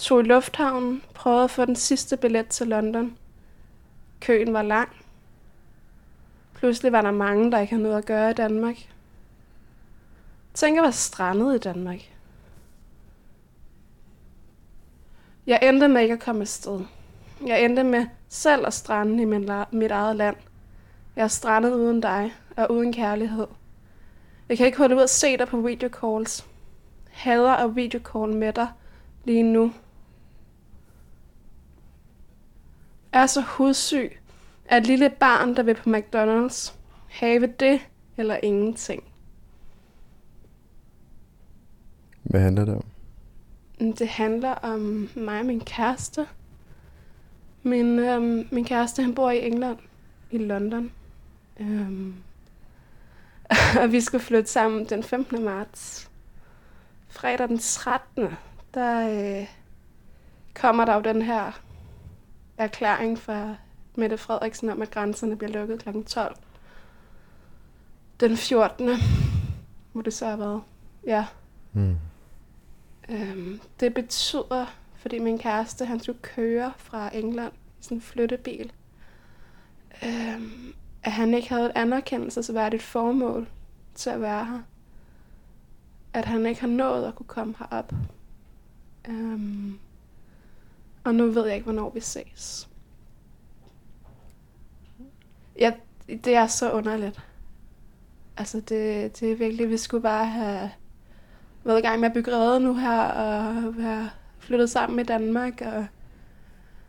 tog 0.00 0.20
i 0.20 0.22
lufthavnen, 0.22 1.02
prøvede 1.14 1.44
at 1.44 1.50
få 1.50 1.64
den 1.64 1.76
sidste 1.76 2.16
billet 2.16 2.48
til 2.48 2.66
London. 2.66 3.18
Køen 4.24 4.52
var 4.52 4.62
lang. 4.62 4.88
Pludselig 6.54 6.92
var 6.92 7.02
der 7.02 7.10
mange, 7.10 7.52
der 7.52 7.58
ikke 7.58 7.72
havde 7.72 7.82
noget 7.82 7.98
at 7.98 8.06
gøre 8.06 8.30
i 8.30 8.34
Danmark. 8.34 8.76
Tænk 10.54 10.78
at 10.78 10.82
være 10.82 10.92
strandet 10.92 11.54
i 11.54 11.58
Danmark. 11.58 11.98
Jeg 15.46 15.58
endte 15.62 15.88
med 15.88 16.02
ikke 16.02 16.14
at 16.14 16.20
komme 16.20 16.40
afsted. 16.40 16.80
Jeg 17.46 17.64
endte 17.64 17.84
med 17.84 18.06
selv 18.28 18.66
at 18.66 18.74
strande 18.74 19.22
i 19.22 19.24
min 19.24 19.50
mit 19.72 19.90
eget 19.90 20.16
land. 20.16 20.36
Jeg 21.16 21.22
er 21.22 21.28
strandet 21.28 21.72
uden 21.72 22.00
dig 22.00 22.34
og 22.56 22.72
uden 22.72 22.92
kærlighed. 22.92 23.46
Jeg 24.48 24.56
kan 24.56 24.66
ikke 24.66 24.78
holde 24.78 24.96
ud 24.96 25.02
at 25.02 25.10
se 25.10 25.36
dig 25.36 25.48
på 25.48 25.60
videocalls. 25.60 26.46
Hader 27.10 27.52
at 27.52 27.76
videocall 27.76 28.32
med 28.32 28.52
dig 28.52 28.68
lige 29.24 29.42
nu. 29.42 29.72
Er 33.14 33.26
så 33.26 33.40
hudsyg, 33.40 34.18
at 34.66 34.82
et 34.82 34.86
lille 34.86 35.10
barn, 35.10 35.56
der 35.56 35.62
vil 35.62 35.74
på 35.74 35.90
McDonald's, 35.90 36.72
have 37.08 37.46
det 37.46 37.80
eller 38.16 38.38
ingenting. 38.42 39.04
Hvad 42.22 42.40
handler 42.40 42.64
det 42.64 42.74
om? 42.74 42.84
Mm, 43.80 43.92
Det 43.92 44.08
handler 44.08 44.50
om 44.50 45.08
mig 45.16 45.40
og 45.40 45.46
min 45.46 45.60
kæreste. 45.60 46.26
Min, 47.62 47.98
øhm, 47.98 48.48
min 48.52 48.64
kæreste, 48.64 49.02
han 49.02 49.14
bor 49.14 49.30
i 49.30 49.46
England, 49.46 49.78
i 50.30 50.38
London. 50.38 50.92
Øhm, 51.60 52.14
og 53.82 53.92
vi 53.92 54.00
skulle 54.00 54.24
flytte 54.24 54.50
sammen 54.50 54.84
den 54.88 55.02
15. 55.02 55.44
marts. 55.44 56.10
fredag 57.08 57.48
den 57.48 57.58
13. 57.58 58.28
der 58.74 59.08
øh, 59.40 59.46
kommer 60.54 60.84
der 60.84 60.94
jo 60.94 61.00
den 61.00 61.22
her 61.22 61.63
erklæring 62.58 63.18
fra 63.18 63.54
Mette 63.96 64.18
Frederiksen 64.18 64.70
om, 64.70 64.82
at 64.82 64.90
grænserne 64.90 65.36
bliver 65.36 65.52
lukket 65.52 65.82
kl. 65.82 66.02
12. 66.06 66.36
Den 68.20 68.36
14. 68.36 68.88
må 69.92 70.02
det 70.02 70.14
så 70.14 70.26
have 70.26 70.38
været. 70.38 70.62
Ja. 71.06 71.26
Mm. 71.72 71.96
Øhm, 73.08 73.60
det 73.80 73.94
betyder, 73.94 74.66
fordi 74.96 75.18
min 75.18 75.38
kæreste, 75.38 75.84
han 75.84 76.00
skulle 76.00 76.18
køre 76.22 76.72
fra 76.76 77.16
England 77.16 77.52
i 77.80 77.82
sådan 77.82 77.96
en 77.96 78.02
flyttebil, 78.02 78.72
øhm, 80.04 80.74
at 81.02 81.12
han 81.12 81.34
ikke 81.34 81.48
havde 81.48 81.66
et 81.66 81.72
anerkendelsesværdigt 81.74 82.82
formål 82.82 83.48
til 83.94 84.10
at 84.10 84.20
være 84.20 84.44
her. 84.44 84.60
At 86.12 86.24
han 86.24 86.46
ikke 86.46 86.60
har 86.60 86.68
nået 86.68 87.04
at 87.04 87.14
kunne 87.14 87.26
komme 87.26 87.54
herop. 87.58 87.92
Øhm, 89.08 89.78
og 91.04 91.14
nu 91.14 91.30
ved 91.30 91.46
jeg 91.46 91.54
ikke, 91.54 91.64
hvornår 91.64 91.90
vi 91.90 92.00
ses. 92.00 92.68
Ja, 95.58 95.72
det 96.08 96.34
er 96.34 96.46
så 96.46 96.72
underligt. 96.72 97.20
Altså, 98.36 98.60
det, 98.60 99.20
det 99.20 99.32
er 99.32 99.36
virkelig, 99.36 99.70
vi 99.70 99.76
skulle 99.76 100.02
bare 100.02 100.26
have 100.26 100.70
været 101.64 101.78
i 101.78 101.82
gang 101.82 102.00
med 102.00 102.08
at 102.08 102.14
bygge 102.14 102.32
redde 102.32 102.60
nu 102.60 102.74
her, 102.74 103.02
og 103.02 103.76
være 103.76 104.10
flyttet 104.38 104.70
sammen 104.70 104.98
i 104.98 105.02
Danmark, 105.02 105.60
og 105.60 105.86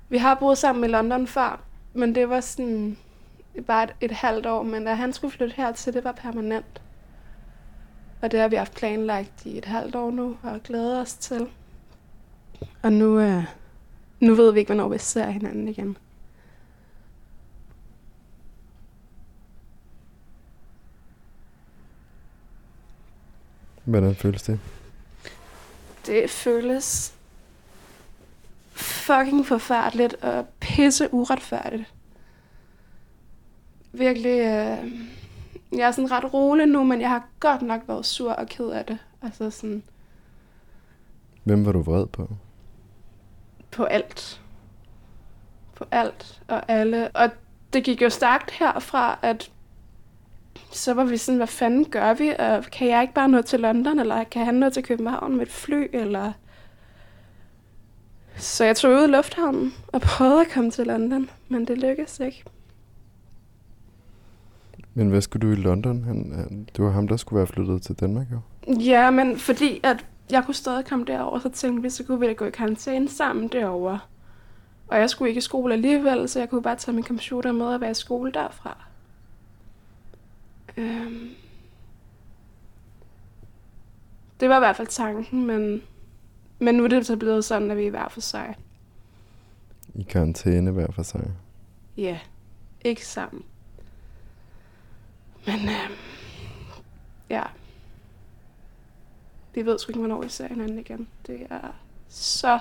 vi 0.10 0.18
har 0.18 0.36
boet 0.36 0.58
sammen 0.58 0.84
i 0.84 0.88
London 0.88 1.28
før, 1.28 1.64
men 1.94 2.16
det 2.16 2.30
var 2.30 2.40
sådan 2.40 2.98
bare 3.68 3.84
et, 3.84 3.94
et 4.02 4.12
halvt 4.12 4.46
år, 4.46 4.64
men 4.64 4.86
da 4.86 4.94
han 4.94 5.14
skulle 5.14 5.32
flytte 5.32 5.56
hertil, 5.56 5.94
det 5.94 6.04
var 6.04 6.12
permanent. 6.12 6.82
Og 8.22 8.32
det 8.32 8.40
har 8.40 8.48
vi 8.48 8.56
haft 8.56 8.76
planlagt 8.76 9.46
i 9.46 9.58
et 9.58 9.66
halvt 9.66 9.96
år 9.96 10.12
nu, 10.12 10.38
og 10.44 10.64
glæder 10.64 11.02
os 11.02 11.14
til. 11.14 11.48
Og 12.84 12.94
nu, 12.94 13.20
øh, 13.20 13.44
nu 14.26 14.36
ved 14.36 14.54
vi 14.54 14.60
ikke, 14.60 14.74
hvornår 14.74 14.90
vi 14.90 14.98
ser 14.98 15.30
hinanden 15.30 15.68
igen. 15.68 15.98
Hvordan 23.84 24.16
føles 24.16 24.44
det? 24.44 24.60
Det 26.06 26.30
føles 26.30 27.16
fucking 28.72 29.46
forfærdeligt 29.46 30.14
og 30.14 30.46
pisse 30.60 31.14
uretfærdigt. 31.14 31.94
Virkelig, 33.92 34.40
øh, 34.40 34.92
jeg 35.72 35.88
er 35.88 35.92
sådan 35.92 36.12
ret 36.12 36.34
rolig 36.34 36.66
nu, 36.66 36.84
men 36.84 37.02
jeg 37.02 37.10
har 37.10 37.28
godt 37.40 37.62
nok 37.62 37.82
været 37.88 38.06
sur 38.06 38.32
og 38.32 38.48
ked 38.48 38.70
af 38.70 38.86
det. 38.86 38.98
Altså 39.22 39.50
sådan 39.50 39.84
Hvem 41.44 41.66
var 41.66 41.72
du 41.72 41.82
vred 41.82 42.06
på? 42.06 42.30
På 43.76 43.84
alt. 43.84 44.42
På 45.76 45.86
alt 45.92 46.42
og 46.48 46.62
alle. 46.68 47.10
Og 47.10 47.30
det 47.74 47.84
gik 47.84 48.02
jo 48.02 48.10
stærkt 48.10 48.52
herfra, 48.52 49.20
at 49.22 49.52
så 50.72 50.94
var 50.94 51.04
vi 51.04 51.18
sådan, 51.18 51.38
hvad 51.38 51.48
fanden 51.48 51.86
gør 51.86 52.14
vi? 52.14 52.34
Og 52.40 52.64
kan 52.64 52.88
jeg 52.88 53.02
ikke 53.02 53.14
bare 53.14 53.30
nå 53.30 53.42
til 53.42 53.60
London, 53.60 54.00
eller 54.00 54.24
kan 54.24 54.46
han 54.46 54.56
nå 54.56 54.70
til 54.70 54.84
København 54.84 55.36
med 55.36 55.46
et 55.46 55.52
fly, 55.52 55.88
eller... 55.94 56.32
Så 58.38 58.66
jeg 58.66 58.76
tog 58.76 58.92
ud 58.92 59.08
i 59.08 59.12
lufthavnen 59.12 59.74
og 59.88 60.02
prøvede 60.02 60.42
at 60.42 60.48
komme 60.54 60.72
til 60.72 60.88
London, 60.88 61.30
men 61.50 61.68
det 61.68 61.78
lykkedes 61.78 62.20
ikke. 62.20 62.44
Men 64.94 65.10
hvad 65.10 65.22
skulle 65.22 65.48
du 65.48 65.54
i 65.54 65.64
London? 65.64 66.04
Han, 66.04 66.32
han, 66.36 66.68
det 66.76 66.86
var 66.86 66.92
ham, 66.92 67.08
der 67.08 67.18
skulle 67.18 67.38
være 67.38 67.48
flyttet 67.48 67.82
til 67.82 67.96
Danmark, 67.96 68.28
jo. 68.32 68.40
Ja, 68.74 69.12
men 69.12 69.38
fordi 69.38 69.80
at 69.84 70.06
jeg 70.32 70.46
kunne 70.46 70.56
stadig 70.56 70.86
komme 70.86 71.06
derover, 71.06 71.40
så 71.40 71.50
tænkte 71.50 71.82
vi, 71.82 71.90
så 71.90 72.04
kunne 72.04 72.20
vi 72.20 72.26
da 72.26 72.34
gå 72.34 72.46
i 72.46 72.52
karantæne 72.52 73.10
sammen 73.10 73.48
derovre. 73.48 74.00
Og 74.88 75.00
jeg 75.00 75.10
skulle 75.10 75.30
ikke 75.30 75.40
i 75.40 75.42
skole 75.42 75.74
alligevel, 75.74 76.30
så 76.30 76.40
jeg 76.40 76.50
kunne 76.50 76.62
bare 76.62 76.76
tage 76.76 76.96
min 76.96 77.04
computer 77.04 77.52
med 77.52 77.66
og 77.66 77.82
være 77.82 77.92
i 77.92 77.94
skole 77.94 78.32
derfra. 78.32 78.78
Øhm. 80.78 81.30
Det 84.40 84.50
var 84.50 84.56
i 84.56 84.60
hvert 84.60 84.76
fald 84.76 84.88
tanken, 84.88 85.46
men, 85.46 85.82
men 86.60 86.76
nu 86.76 86.84
er 86.84 86.88
det 86.88 87.06
så 87.06 87.18
blevet 87.18 87.46
sådan, 87.46 87.72
at 87.72 87.78
vi 87.78 87.86
er 87.86 87.92
hver 87.92 88.08
for 88.08 88.22
sig. 88.22 88.56
I 89.96 90.04
karantæne 90.04 90.72
hver 90.72 90.92
for 90.92 91.04
sig. 91.04 91.32
Ja, 91.98 92.20
ikke 92.82 93.08
sammen. 93.08 93.44
Men 95.46 95.56
øhm, 95.56 95.96
ja, 97.30 97.44
vi 99.56 99.66
ved 99.66 99.80
sgu 99.80 99.90
ikke, 99.90 100.00
hvornår 100.00 100.22
vi 100.22 100.30
ser 100.30 100.48
hinanden 100.48 100.80
igen. 100.80 101.08
Det 101.28 101.48
er 101.50 101.76
så 102.10 102.60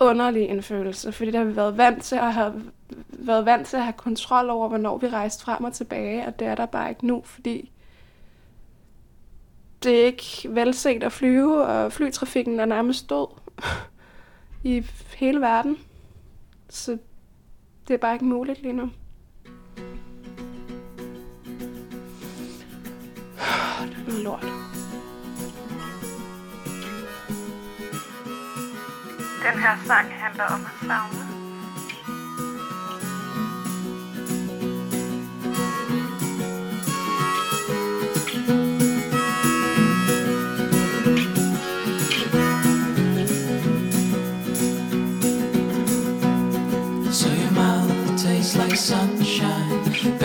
underlig 0.00 0.42
en 0.42 0.62
følelse, 0.62 1.12
fordi 1.12 1.30
der 1.30 1.38
har 1.38 1.44
vi 1.44 1.56
været 1.56 1.76
vant 1.76 2.02
til 2.04 2.16
at 2.16 2.34
have 2.34 2.62
været 3.08 3.46
vant 3.46 3.66
til 3.66 3.76
at 3.76 3.82
have 3.82 3.92
kontrol 3.92 4.50
over, 4.50 4.68
hvornår 4.68 4.98
vi 4.98 5.08
rejste 5.08 5.44
frem 5.44 5.64
og 5.64 5.72
tilbage, 5.72 6.26
og 6.26 6.38
det 6.38 6.46
er 6.46 6.54
der 6.54 6.66
bare 6.66 6.88
ikke 6.88 7.06
nu, 7.06 7.22
fordi 7.24 7.72
det 9.82 10.00
er 10.00 10.04
ikke 10.04 10.48
velset 10.48 11.02
at 11.02 11.12
flyve, 11.12 11.64
og 11.64 11.92
flytrafikken 11.92 12.60
er 12.60 12.64
nærmest 12.64 13.10
død 13.10 13.26
i 14.64 14.86
hele 15.16 15.40
verden. 15.40 15.78
Så 16.68 16.98
det 17.88 17.94
er 17.94 17.98
bare 17.98 18.14
ikke 18.14 18.24
muligt 18.24 18.62
lige 18.62 18.72
nu. 18.72 18.90
Det 23.78 23.96
er 23.96 24.08
noget 24.08 24.22
lort. 24.22 24.42
Den 29.42 29.60
her 29.62 29.76
sang 29.86 30.08
handler 30.10 30.44
om 30.44 30.60
at 30.66 30.86
savne. 30.86 31.24
So 47.12 47.28
your 47.28 47.50
mouth 47.50 48.18
tastes 48.18 48.56
like 48.56 48.76
sunshine, 48.76 50.17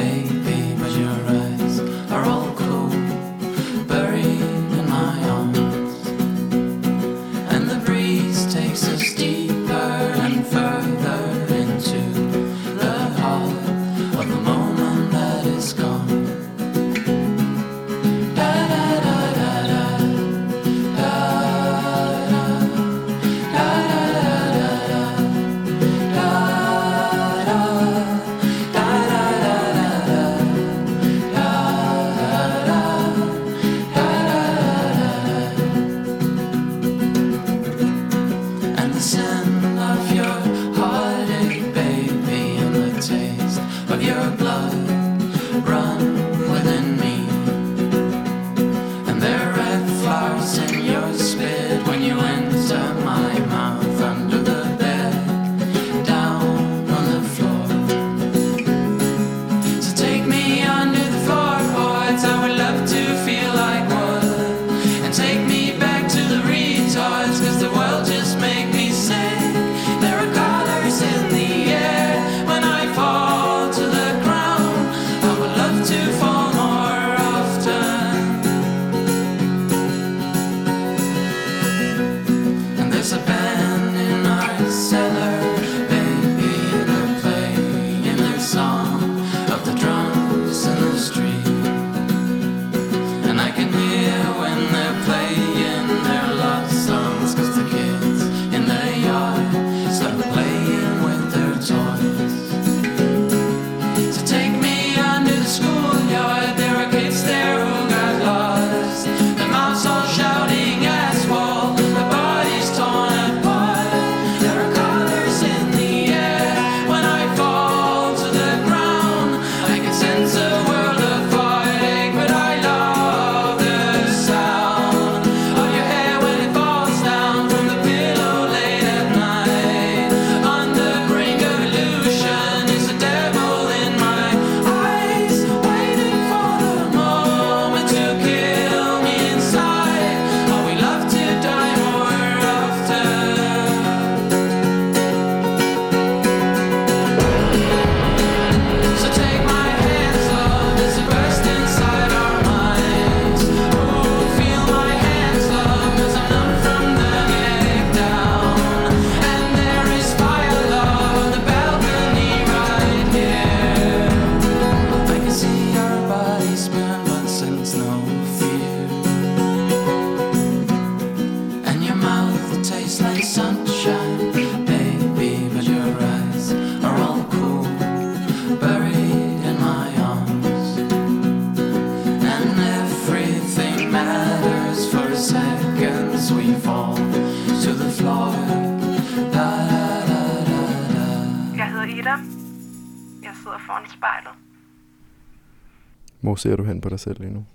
ser 196.43 196.55
du 196.55 196.63
hen 196.63 196.81
på 196.81 196.89
dig 196.89 196.99
selv 196.99 197.19
lige 197.19 197.33
nu? 197.33 197.45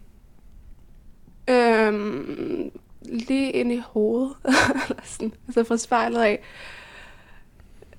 Øhm, 1.50 2.70
lige 3.02 3.52
ind 3.52 3.72
i 3.72 3.82
hovedet. 3.86 4.32
Eller 4.88 5.00
sådan, 5.04 5.32
altså 5.46 5.64
fra 5.64 5.76
spejlet 5.76 6.20
af. 6.22 6.42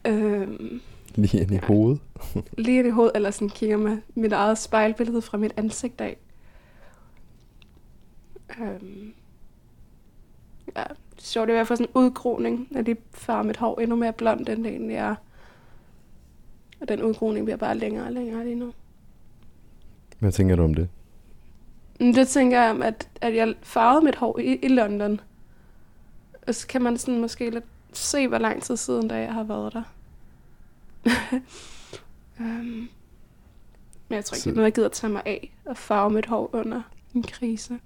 Øhm, 0.07 0.81
Lige 1.15 1.41
ind 1.41 1.51
i 1.51 1.53
Ja. 1.53 1.59
hovedet? 1.65 2.01
lige 2.57 2.79
ind 2.79 2.87
i 2.87 2.91
hovedet, 2.91 3.11
eller 3.15 3.31
sådan 3.31 3.49
kigger 3.49 3.77
med 3.77 3.97
mit 4.15 4.33
eget 4.33 4.57
spejlbillede 4.57 5.21
fra 5.21 5.37
mit 5.37 5.53
ansigt 5.57 6.01
af. 6.01 6.17
Øhm, 8.61 9.13
ja, 10.75 10.83
det 10.83 11.17
er 11.17 11.21
sjovt, 11.21 11.47
det 11.47 11.53
er 11.53 11.55
i 11.55 11.57
hvert 11.57 11.67
fald 11.67 11.77
sådan 11.77 11.91
en 11.95 12.01
udgroning, 12.05 12.67
at 12.75 12.85
de 12.85 12.95
farver 13.11 13.43
mit 13.43 13.57
hår 13.57 13.79
endnu 13.79 13.95
mere 13.95 14.13
blondt, 14.13 14.49
end 14.49 14.63
det 14.63 14.71
egentlig 14.71 14.95
er. 14.95 15.15
Og 16.81 16.87
den 16.87 17.03
udgroning 17.03 17.45
bliver 17.45 17.57
bare 17.57 17.77
længere 17.77 18.05
og 18.05 18.11
længere 18.11 18.43
lige 18.43 18.55
nu. 18.55 18.73
Hvad 20.19 20.31
tænker 20.31 20.55
du 20.55 20.63
om 20.63 20.73
det? 20.73 20.89
Men 21.99 22.13
det 22.15 22.27
tænker 22.27 22.61
jeg 22.61 22.71
om, 22.71 22.81
at, 22.81 23.09
at 23.21 23.35
jeg 23.35 23.53
farvede 23.61 24.05
mit 24.05 24.15
hår 24.15 24.39
i, 24.39 24.55
i 24.55 24.67
London. 24.67 25.19
Og 26.47 26.55
så 26.55 26.67
kan 26.67 26.81
man 26.81 26.97
sådan 26.97 27.21
måske 27.21 27.49
lidt 27.49 27.63
se, 27.93 28.27
hvor 28.27 28.37
lang 28.37 28.63
tid 28.63 28.77
siden, 28.77 29.07
da 29.07 29.15
jeg 29.15 29.33
har 29.33 29.43
været 29.43 29.73
der. 29.73 29.83
um, 32.39 32.45
men 34.09 34.15
jeg 34.15 34.25
tror 34.25 34.35
ikke, 34.35 34.41
Så- 34.43 34.49
det 34.49 34.51
er 34.51 34.55
noget, 34.55 34.65
jeg 34.65 34.73
gider 34.73 34.89
tage 34.89 35.13
mig 35.13 35.21
af 35.25 35.51
og 35.65 35.77
farve 35.77 36.09
mit 36.11 36.25
hår 36.25 36.49
under 36.53 36.81
en 37.15 37.23
krise. 37.23 37.79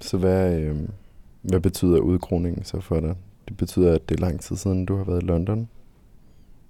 Så 0.00 0.18
hvad, 0.18 0.60
øh, 0.60 0.76
hvad 1.42 1.60
betyder 1.60 1.98
udgroningen 1.98 2.64
så 2.64 2.80
for 2.80 3.00
dig? 3.00 3.16
Det 3.48 3.56
betyder, 3.56 3.94
at 3.94 4.08
det 4.08 4.16
er 4.16 4.20
lang 4.20 4.40
tid 4.40 4.56
siden, 4.56 4.86
du 4.86 4.96
har 4.96 5.04
været 5.04 5.22
i 5.22 5.26
London. 5.26 5.68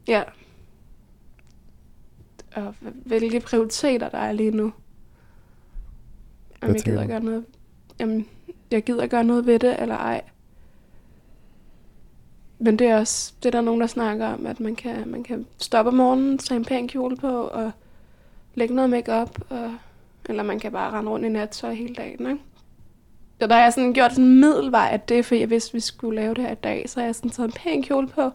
Ja. 0.09 0.23
Og 2.55 2.75
hv- 2.81 3.03
hvilke 3.07 3.41
prioriteter 3.41 4.09
der 4.09 4.19
er 4.19 4.33
lige 4.33 4.51
nu. 4.51 4.65
Om 4.65 4.73
Hvad 6.61 6.71
jeg 6.75 6.83
gider 6.85 7.03
du? 7.03 7.09
gøre 7.09 7.21
noget, 7.21 7.45
jamen, 8.01 8.29
jeg 8.71 8.83
gider 8.85 9.07
gøre 9.07 9.25
noget 9.25 9.47
ved 9.47 9.59
det, 9.59 9.83
eller 9.83 9.97
ej. 9.97 10.23
Men 12.59 12.79
det 12.79 12.87
er 12.87 12.99
også, 12.99 13.33
det 13.43 13.47
er 13.47 13.51
der 13.51 13.61
nogen, 13.61 13.81
der 13.81 13.87
snakker 13.87 14.27
om, 14.27 14.47
at 14.47 14.61
man 14.61 14.77
kan, 14.77 15.09
man 15.09 15.23
kan 15.23 15.47
stoppe 15.59 15.89
om 15.89 15.95
morgenen, 15.95 16.39
tage 16.39 16.57
en 16.57 16.65
pæn 16.65 16.89
kjole 16.89 17.17
på, 17.17 17.45
og 17.45 17.71
lægge 18.55 18.75
noget 18.75 18.91
makeup 18.91 19.39
og, 19.51 19.75
eller 20.29 20.43
man 20.43 20.61
kan 20.61 20.73
bare 20.73 20.91
rende 20.93 21.11
rundt 21.11 21.27
i 21.27 21.29
nattøj 21.29 21.75
hele 21.75 21.95
dagen, 21.95 22.27
ikke? 22.31 22.43
Så 23.41 23.47
der 23.47 23.55
har 23.55 23.63
jeg 23.63 23.73
sådan 23.73 23.93
gjort 23.93 24.13
sådan 24.13 24.25
en 24.25 24.41
middelvej 24.41 24.89
af 24.93 25.01
det, 25.01 25.25
for 25.25 25.35
jeg 25.35 25.51
vidste, 25.51 25.71
at 25.71 25.75
vi 25.75 25.81
skulle 25.81 26.17
lave 26.17 26.35
det 26.35 26.45
her 26.45 26.53
i 26.53 26.55
dag, 26.55 26.89
så 26.89 27.01
har 27.01 27.07
jeg 27.07 27.15
sådan 27.15 27.31
taget 27.31 27.47
en 27.49 27.53
pæn 27.53 27.83
kjole 27.83 28.07
på, 28.09 28.31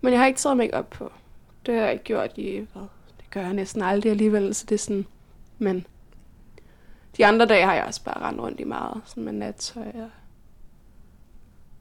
men 0.00 0.12
jeg 0.12 0.20
har 0.20 0.26
ikke 0.26 0.38
taget 0.38 0.56
makeup 0.56 0.86
på. 0.90 1.12
Det 1.66 1.74
har 1.74 1.82
jeg 1.82 1.92
ikke 1.92 2.04
gjort 2.04 2.30
i, 2.38 2.66
hvad, 2.72 2.82
gør 3.30 3.40
jeg 3.40 3.54
næsten 3.54 3.82
aldrig 3.82 4.10
alligevel, 4.10 4.54
så 4.54 4.66
det 4.68 4.74
er 4.74 4.78
sådan, 4.78 5.06
men 5.58 5.86
de 7.16 7.26
andre 7.26 7.46
dage 7.46 7.64
har 7.64 7.74
jeg 7.74 7.84
også 7.84 8.04
bare 8.04 8.22
rendt 8.22 8.40
rundt 8.40 8.60
i 8.60 8.64
meget, 8.64 9.02
sådan 9.04 9.24
med 9.24 9.32
nattøj. 9.32 9.90
Og... 9.94 10.10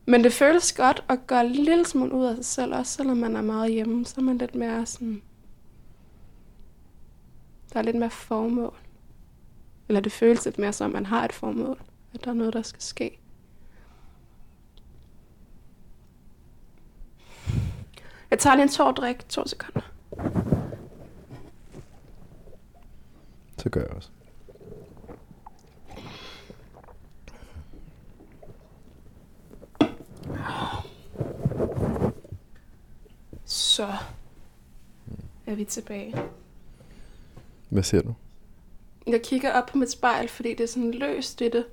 Men 0.05 0.23
det 0.23 0.33
føles 0.33 0.73
godt 0.73 1.03
at 1.09 1.27
gøre 1.27 1.45
en 1.45 1.51
lille 1.51 1.85
smule 1.85 2.13
ud 2.13 2.25
af 2.25 2.35
sig 2.35 2.45
selv, 2.45 2.75
også 2.75 2.91
selvom 2.91 3.17
man 3.17 3.35
er 3.35 3.41
meget 3.41 3.71
hjemme, 3.71 4.05
så 4.05 4.15
er 4.17 4.23
man 4.23 4.37
lidt 4.37 4.55
mere 4.55 4.85
sådan, 4.85 5.21
der 7.73 7.79
er 7.79 7.83
lidt 7.83 7.95
mere 7.95 8.09
formål. 8.09 8.75
Eller 9.87 10.01
det 10.01 10.11
føles 10.11 10.45
lidt 10.45 10.59
mere 10.59 10.73
som, 10.73 10.85
at 10.85 10.93
man 10.93 11.05
har 11.05 11.25
et 11.25 11.33
formål, 11.33 11.79
at 12.13 12.23
der 12.23 12.29
er 12.29 12.35
noget, 12.35 12.53
der 12.53 12.61
skal 12.61 12.81
ske. 12.81 13.19
Jeg 18.31 18.39
tager 18.39 18.55
lige 18.55 18.63
en 18.63 18.69
tår 18.69 18.91
drik, 18.91 19.29
to 19.29 19.47
sekunder. 19.47 19.81
Så 23.59 23.69
gør 23.69 23.81
jeg 23.81 23.89
også. 23.89 24.09
Så 33.45 33.93
er 35.45 35.55
vi 35.55 35.65
tilbage. 35.65 36.15
Hvad 37.69 37.83
ser 37.83 38.01
du? 38.01 38.13
Jeg 39.07 39.21
kigger 39.21 39.53
op 39.53 39.65
på 39.65 39.77
mit 39.77 39.91
spejl, 39.91 40.27
fordi 40.27 40.49
det 40.49 40.63
er 40.63 40.67
sådan 40.67 40.91
løst 40.91 41.41
i 41.41 41.49
det. 41.49 41.65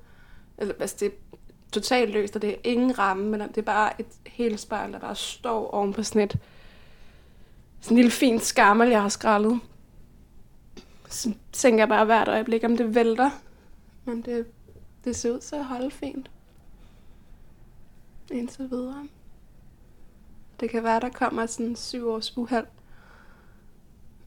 Eller, 0.58 0.74
altså, 0.80 0.96
det 1.00 1.06
er 1.06 1.36
totalt 1.72 2.10
løst, 2.10 2.36
og 2.36 2.42
det 2.42 2.50
er 2.50 2.56
ingen 2.64 2.98
ramme, 2.98 3.30
men 3.30 3.40
det 3.40 3.58
er 3.58 3.62
bare 3.62 4.00
et 4.00 4.06
helt 4.26 4.60
spejl, 4.60 4.92
der 4.92 4.98
bare 4.98 5.16
står 5.16 5.70
oven 5.70 5.92
på 5.92 6.02
sådan 6.02 6.22
et 6.22 6.38
sådan 7.80 7.96
en 7.96 7.96
lille 7.96 8.10
fint 8.10 8.42
skammel, 8.42 8.88
jeg 8.88 9.02
har 9.02 9.08
skrællet. 9.08 9.60
Så 11.08 11.34
tænker 11.52 11.78
jeg 11.78 11.88
bare 11.88 12.04
hvert 12.04 12.28
øjeblik, 12.28 12.64
om 12.64 12.76
det 12.76 12.94
vælter. 12.94 13.30
Men 14.04 14.22
det, 14.22 14.46
det 15.04 15.16
ser 15.16 15.32
ud 15.32 15.40
til 15.40 15.56
at 15.56 15.64
holde 15.64 15.90
fint. 15.90 16.30
Indtil 18.30 18.70
videre. 18.70 19.08
Det 20.60 20.70
kan 20.70 20.84
være, 20.84 21.00
der 21.00 21.08
kommer 21.08 21.46
sådan 21.46 21.66
en 21.66 21.76
syv 21.76 22.08
års 22.08 22.36
uheld. 22.36 22.66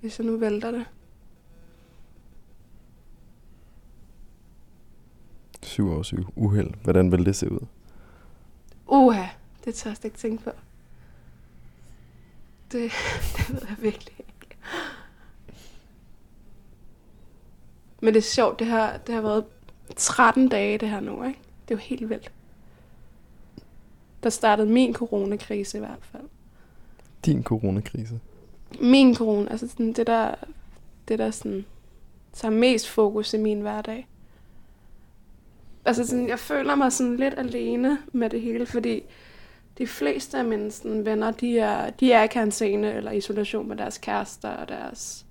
Hvis 0.01 0.19
jeg 0.19 0.25
nu 0.27 0.37
vælter 0.37 0.71
det. 0.71 0.85
Syv 5.63 5.89
års 5.91 6.13
uheld. 6.35 6.73
Hvordan 6.83 7.11
vil 7.11 7.25
det 7.25 7.35
se 7.35 7.51
ud? 7.51 7.65
Uha, 8.87 9.27
det 9.65 9.75
tør 9.75 9.89
jeg 9.89 10.05
ikke 10.05 10.17
tænke 10.17 10.43
på. 10.43 10.51
Det, 12.71 12.91
det 13.37 13.49
ved 13.49 13.61
jeg 13.69 13.77
virkelig 13.79 14.15
ikke. 14.19 14.57
Men 18.01 18.13
det 18.13 18.19
er 18.19 18.23
sjovt, 18.23 18.59
det 18.59 18.67
har, 18.67 18.97
det 18.97 19.15
har 19.15 19.21
været 19.21 19.45
13 19.95 20.49
dage 20.49 20.77
det 20.77 20.89
her 20.89 20.99
nu, 20.99 21.23
ikke? 21.23 21.39
Det 21.67 21.73
er 21.73 21.75
jo 21.75 21.81
helt 21.81 22.09
vildt. 22.09 22.31
Der 24.23 24.29
startede 24.29 24.69
min 24.69 24.93
coronakrise 24.93 25.77
i 25.77 25.79
hvert 25.79 25.99
fald. 26.01 26.23
Din 27.25 27.43
coronakrise. 27.43 28.19
Min 28.81 29.15
corona, 29.15 29.51
altså 29.51 29.67
sådan 29.67 29.93
det 29.93 30.07
der, 30.07 30.35
det 31.07 31.19
der 31.19 31.31
sådan, 31.31 31.65
tager 32.33 32.51
mest 32.51 32.89
fokus 32.89 33.33
i 33.33 33.37
min 33.37 33.61
hverdag. 33.61 34.07
Altså 35.85 36.07
sådan, 36.07 36.27
jeg 36.27 36.39
føler 36.39 36.75
mig 36.75 36.91
sådan 36.91 37.15
lidt 37.15 37.33
alene 37.37 37.97
med 38.11 38.29
det 38.29 38.41
hele, 38.41 38.65
fordi 38.65 39.03
de 39.77 39.87
fleste 39.87 40.37
af 40.37 40.45
mine 40.45 40.71
sådan, 40.71 41.05
venner, 41.05 41.31
de 41.31 41.59
er, 41.59 41.89
de 41.89 42.11
er 42.11 42.23
i 42.23 42.27
karantæne 42.27 42.93
eller 42.93 43.11
isolation 43.11 43.67
med 43.67 43.77
deres 43.77 43.97
kærester 43.97 44.49
og 44.49 44.69
deres 44.69 45.25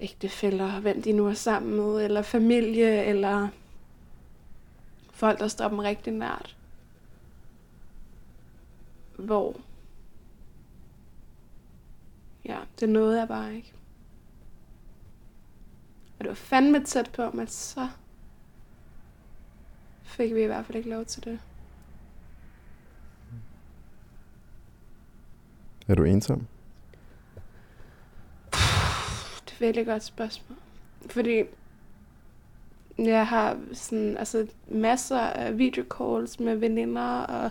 ægtefæller, 0.00 0.80
hvem 0.80 1.02
de 1.02 1.12
nu 1.12 1.26
er 1.26 1.34
sammen 1.34 1.76
med, 1.76 2.04
eller 2.04 2.22
familie, 2.22 3.04
eller 3.04 3.48
folk, 5.10 5.38
der 5.38 5.48
står 5.48 5.68
dem 5.68 5.78
rigtig 5.78 6.12
nært. 6.12 6.56
Hvor 9.16 9.56
Ja, 12.48 12.58
det 12.80 12.88
nåede 12.88 13.18
jeg 13.18 13.28
bare 13.28 13.54
ikke. 13.54 13.72
Og 16.18 16.24
det 16.24 16.28
var 16.28 16.34
fandme 16.34 16.84
tæt 16.84 17.10
på, 17.16 17.30
men 17.30 17.46
så 17.46 17.88
fik 20.02 20.34
vi 20.34 20.42
i 20.42 20.46
hvert 20.46 20.66
fald 20.66 20.76
ikke 20.78 20.90
lov 20.90 21.04
til 21.04 21.24
det. 21.24 21.40
Er 25.88 25.94
du 25.94 26.04
ensom? 26.04 26.46
Det 29.58 29.86
godt 29.86 30.04
spørgsmål. 30.04 30.58
Fordi 31.06 31.42
jeg 32.98 33.26
har 33.26 33.58
sådan, 33.72 34.16
altså, 34.16 34.46
masser 34.68 35.18
af 35.18 35.58
videocalls 35.58 36.40
med 36.40 36.56
veninder, 36.56 37.20
og 37.20 37.50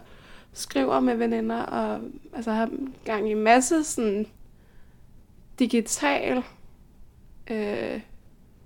skriver 0.54 1.00
med 1.00 1.16
veninder, 1.16 1.62
og 1.62 2.02
altså, 2.34 2.52
har 2.52 2.70
gang 3.06 3.32
i 3.32 3.34
masse 3.34 3.84
sådan 3.84 4.26
digital, 5.60 6.38
øh, 7.52 8.02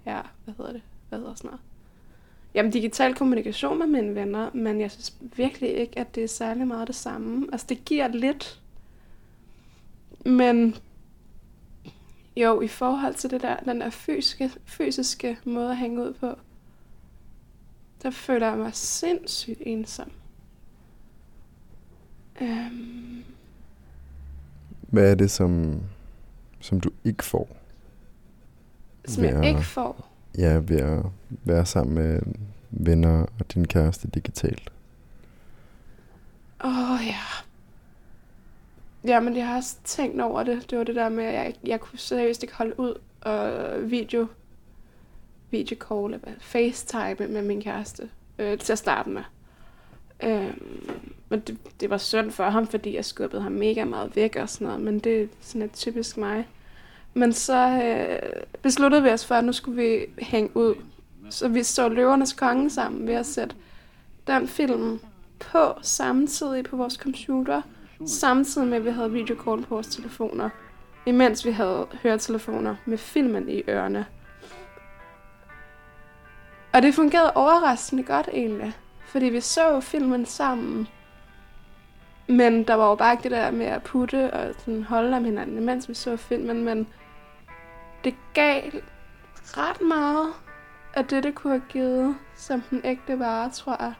ja, 0.06 0.22
hvad 0.44 0.54
hedder 0.58 0.72
det? 0.72 0.82
Hvad 1.10 1.20
hedder 1.20 1.36
sådan 1.36 1.48
noget? 1.48 1.62
Jamen, 2.54 2.72
digital 2.72 3.16
kommunikation 3.16 3.80
med 3.80 3.88
mine 3.88 4.16
venner, 4.16 4.50
men 4.54 4.82
jeg 4.82 4.92
synes 4.92 5.14
virkelig 5.36 5.70
ikke, 5.78 6.00
at 6.00 6.16
det 6.16 6.24
er 6.24 6.28
særlig 6.28 6.68
meget 6.68 6.88
det 6.88 6.96
samme. 6.96 7.48
Altså, 7.52 7.68
det 7.70 7.86
giver 7.86 8.08
lidt, 8.08 8.62
men 10.26 10.76
jo, 12.36 12.62
i 12.62 12.68
forhold 12.68 13.14
til 13.16 13.30
det 13.30 13.42
der, 13.42 13.56
den 13.58 13.82
der 13.82 13.90
fysiske, 13.90 14.52
fysiske 14.66 15.38
måde 15.46 15.72
at 15.72 15.78
hænge 15.78 16.02
ud 16.04 16.14
på, 16.14 16.36
der 18.04 18.12
føler 18.12 18.48
jeg 18.50 18.58
mig 18.58 18.72
sindssygt 18.76 19.62
ensom. 19.66 20.12
Øhm, 22.42 23.24
Hvad 24.82 25.12
er 25.12 25.16
det, 25.16 25.32
som, 25.32 25.82
som 26.60 26.80
du 26.80 26.90
ikke 27.04 27.24
får? 27.24 27.58
som 29.06 29.24
jeg 29.24 29.34
at- 29.36 29.46
ikke 29.46 29.64
får. 29.64 30.08
Ja, 30.38 30.54
ved 30.68 30.78
at 30.80 31.04
være 31.44 31.66
sammen 31.66 31.96
med 31.96 32.22
venner 32.70 33.26
og 33.40 33.54
din 33.54 33.68
kæreste 33.68 34.08
digitalt. 34.08 34.70
Åh, 36.64 36.92
oh, 36.92 37.00
ja. 37.08 37.16
Ja, 39.08 39.20
men 39.20 39.38
jeg 39.38 39.48
har 39.48 39.56
også 39.56 39.76
tænkt 39.84 40.22
over 40.22 40.44
det. 40.44 40.70
Det 40.70 40.78
var 40.78 40.84
det 40.84 40.96
der 40.96 41.10
med, 41.10 41.24
at 41.24 41.34
jeg, 41.34 41.54
jeg 41.64 41.80
kunne 41.80 42.00
seriøst 42.00 42.44
ikke 42.44 42.56
holde 42.56 42.80
ud 42.80 42.94
og 43.22 43.92
video, 43.92 44.28
video 45.52 45.76
call, 45.76 46.14
eller 46.14 46.40
facetime 46.40 47.28
med 47.28 47.42
min 47.42 47.62
kæreste 47.62 48.10
øh, 48.40 48.58
til 48.58 48.72
at 48.72 48.80
starte 48.80 49.10
med. 49.10 49.24
Øh, 50.24 50.54
men 51.30 51.40
det, 51.40 51.58
det 51.80 51.90
var 51.90 51.98
synd 51.98 52.32
for 52.32 52.44
ham, 52.44 52.68
fordi 52.68 52.96
jeg 52.96 53.06
skubbede 53.06 53.42
ham 53.42 53.52
mega 53.52 53.86
meget 53.86 54.16
væk 54.16 54.36
og 54.36 54.50
sådan 54.50 54.68
noget, 54.68 54.82
men 54.82 55.00
det 55.00 55.22
er 55.22 55.28
sådan 55.42 55.62
et 55.62 55.74
typisk 55.74 56.18
mig. 56.18 56.48
Men 57.14 57.34
så 57.34 57.82
øh, 57.84 58.44
besluttede 58.62 59.04
vi 59.04 59.10
os 59.10 59.26
for, 59.26 59.36
at 59.36 59.44
nu 59.44 59.52
skulle 59.52 59.84
vi 59.84 60.06
hænge 60.20 60.58
ud. 60.58 60.76
Så 61.30 61.48
vi 61.48 61.64
så 61.64 61.90
Løvernes 61.90 62.34
Konge 62.34 62.70
sammen 62.70 63.08
ved 63.08 63.14
at 63.14 63.26
sætte 63.26 63.56
den 64.28 64.48
film 64.48 65.00
på 65.40 65.74
samtidig 65.82 66.64
på 66.64 66.78
vores 66.78 66.94
computer, 66.94 67.62
samtidig 68.08 68.68
med, 68.68 68.78
at 68.78 68.86
vi 68.86 68.90
havde 68.90 69.12
videocall 69.12 69.62
på 69.62 69.76
vores 69.76 69.88
telefoner, 69.88 70.50
imens 71.06 71.46
vi 71.46 71.52
havde 71.52 71.88
høretelefoner 72.04 72.76
med 72.86 72.98
filmen 72.98 73.50
i 73.50 73.64
ørerne. 73.68 74.06
Og 76.74 76.82
det 76.82 76.94
fungerede 76.94 77.34
overraskende 77.34 78.04
godt 78.04 78.30
egentlig, 78.34 78.74
fordi 79.06 79.26
vi 79.26 79.40
så 79.40 79.80
filmen 79.80 80.26
sammen. 80.26 80.88
Men 82.28 82.64
der 82.64 82.74
var 82.74 82.90
jo 82.90 82.96
bare 82.96 83.14
ikke 83.14 83.24
det 83.24 83.32
der 83.32 83.52
med 83.52 83.66
at 83.66 83.84
putte 83.84 84.34
og 84.34 84.54
sådan 84.58 84.84
holde 84.84 85.18
om 85.18 85.26
hinanden, 85.26 85.58
imens 85.58 85.90
vi 85.90 85.94
så 85.94 86.18
filmen, 86.18 86.64
men 86.64 86.88
det 88.04 88.16
gav 88.34 88.62
ret 89.58 89.82
meget 89.82 90.28
af 90.94 91.06
det, 91.06 91.24
det 91.24 91.36
kunne 91.36 91.54
have 91.54 91.64
givet, 91.70 92.16
som 92.36 92.62
den 92.62 92.82
ægte 92.84 93.20
vare, 93.20 93.50
tror 93.50 93.84
jeg. 93.84 93.94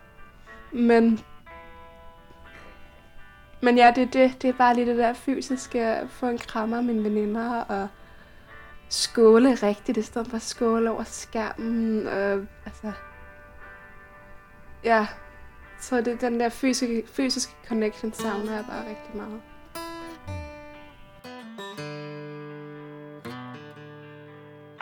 Men 0.72 1.20
men 3.62 3.78
ja, 3.78 3.92
det 3.96 4.04
er 4.04 4.12
det. 4.12 4.42
Det 4.42 4.50
er 4.50 4.54
bare 4.54 4.74
lige 4.76 4.86
det 4.86 4.98
der 4.98 5.14
fysiske, 5.14 5.82
at 5.82 6.10
få 6.10 6.26
en 6.26 6.38
krammer 6.38 6.78
af 6.78 6.84
mine 6.84 7.04
veninder, 7.04 7.62
og 7.62 7.88
skåle 8.90 9.56
rigtigt, 9.56 9.98
i 9.98 10.02
stedet 10.02 10.28
for 10.28 10.36
at 10.36 10.42
skåle 10.42 10.92
over 10.92 11.04
skærmen. 11.04 12.08
Og, 12.08 12.48
altså, 12.66 12.92
ja, 14.84 15.08
så 15.80 16.02
det, 16.02 16.22
den 16.22 16.40
der 16.40 16.50
fysiske, 16.50 17.04
fysiske 17.14 17.54
connection 17.68 18.14
savner 18.14 18.56
jeg 18.56 18.66
bare 18.70 18.90
rigtig 18.90 19.16
meget. 19.16 19.42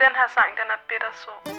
Den 0.04 0.14
her 0.16 0.28
sang, 0.36 0.50
den 0.60 0.68
er 0.72 0.80
bittersød. 0.90 1.59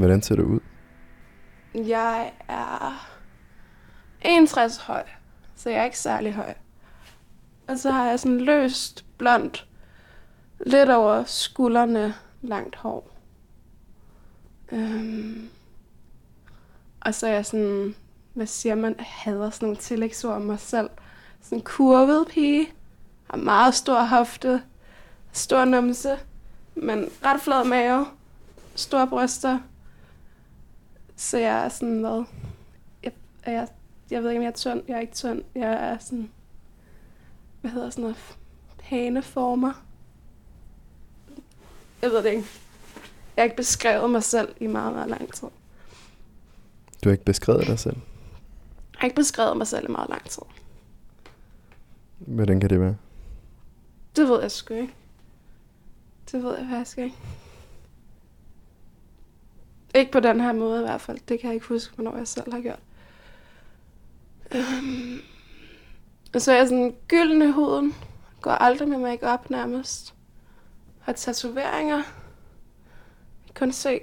Hvordan 0.00 0.22
ser 0.22 0.36
du 0.36 0.42
ud? 0.42 0.60
Jeg 1.74 2.32
er 2.48 3.08
61 4.22 4.76
høj, 4.76 5.04
så 5.56 5.70
jeg 5.70 5.80
er 5.80 5.84
ikke 5.84 5.98
særlig 5.98 6.34
høj. 6.34 6.54
Og 7.68 7.78
så 7.78 7.90
har 7.90 8.08
jeg 8.08 8.20
sådan 8.20 8.40
løst, 8.40 9.04
blondt, 9.18 9.66
lidt 10.66 10.90
over 10.90 11.24
skuldrene, 11.24 12.14
langt 12.42 12.76
hår. 12.76 13.10
Øhm. 14.72 15.48
Og 17.00 17.14
så 17.14 17.26
er 17.26 17.32
jeg 17.32 17.46
sådan, 17.46 17.94
hvad 18.34 18.46
siger 18.46 18.74
man, 18.74 18.94
jeg 18.98 19.06
hader 19.08 19.50
sådan 19.50 19.66
nogle 19.66 19.76
tillægsord 19.76 20.34
om 20.34 20.42
mig 20.42 20.60
selv. 20.60 20.90
Sådan 21.40 21.58
en 21.58 21.64
kurvet 21.64 22.28
pige, 22.28 22.72
har 23.30 23.36
meget 23.36 23.74
stor 23.74 24.02
hofte, 24.02 24.62
stor 25.32 25.64
numse, 25.64 26.18
men 26.74 27.08
ret 27.24 27.40
flad 27.40 27.64
mave, 27.64 28.06
store 28.74 29.06
bryster, 29.06 29.58
så 31.20 31.38
jeg 31.38 31.64
er 31.64 31.68
sådan, 31.68 32.00
hvad? 32.00 32.24
Jeg, 33.02 33.12
jeg, 33.46 33.68
jeg 34.10 34.22
ved 34.22 34.30
ikke, 34.30 34.38
om 34.38 34.42
jeg 34.42 34.50
er 34.50 34.56
tynd. 34.56 34.82
Jeg 34.88 34.96
er 34.96 35.00
ikke 35.00 35.14
tynd. 35.14 35.42
Jeg 35.54 35.72
er 35.72 35.98
sådan, 35.98 36.30
hvad 37.60 37.70
hedder 37.70 37.90
sådan 37.90 38.02
noget? 38.02 38.36
Pæne 38.78 39.22
former. 39.22 39.72
Jeg 42.02 42.10
ved 42.10 42.22
det 42.22 42.30
ikke. 42.30 42.46
Jeg 43.36 43.42
har 43.42 43.44
ikke 43.44 43.56
beskrevet 43.56 44.10
mig 44.10 44.22
selv 44.22 44.54
i 44.60 44.66
meget, 44.66 44.92
meget 44.92 45.08
lang 45.08 45.32
tid. 45.32 45.48
Du 47.04 47.08
har 47.08 47.12
ikke 47.12 47.24
beskrevet 47.24 47.66
dig 47.66 47.78
selv. 47.78 47.96
Jeg 47.96 48.98
har 48.98 49.04
ikke 49.04 49.16
beskrevet 49.16 49.56
mig 49.56 49.66
selv 49.66 49.88
i 49.88 49.92
meget 49.92 50.10
lang 50.10 50.30
tid. 50.30 50.42
Hvordan 52.18 52.60
kan 52.60 52.70
det 52.70 52.80
være? 52.80 52.96
Det 54.16 54.28
ved 54.28 54.40
jeg 54.40 54.50
sgu 54.50 54.74
ikke. 54.74 54.94
Det 56.32 56.42
ved 56.42 56.58
jeg 56.58 56.66
faktisk 56.70 56.98
ikke. 56.98 57.16
Ikke 59.94 60.12
på 60.12 60.20
den 60.20 60.40
her 60.40 60.52
måde 60.52 60.80
i 60.80 60.84
hvert 60.84 61.00
fald. 61.00 61.18
Det 61.28 61.40
kan 61.40 61.48
jeg 61.48 61.54
ikke 61.54 61.66
huske, 61.66 61.94
hvornår 61.94 62.16
jeg 62.16 62.28
selv 62.28 62.52
har 62.52 62.60
gjort. 62.60 62.80
Øhm. 64.54 65.20
Og 66.34 66.40
så 66.40 66.52
er 66.52 66.56
jeg 66.56 66.68
sådan 66.68 66.96
gylden 67.08 67.42
i 67.42 67.50
huden. 67.50 67.94
Går 68.40 68.50
aldrig 68.50 68.88
med 68.88 68.98
make 68.98 69.38
nærmest. 69.48 70.14
Har 71.00 71.12
tatoveringer. 71.12 71.96
Jeg 71.96 73.54
kan 73.54 73.66
kun 73.66 73.72
se 73.72 74.00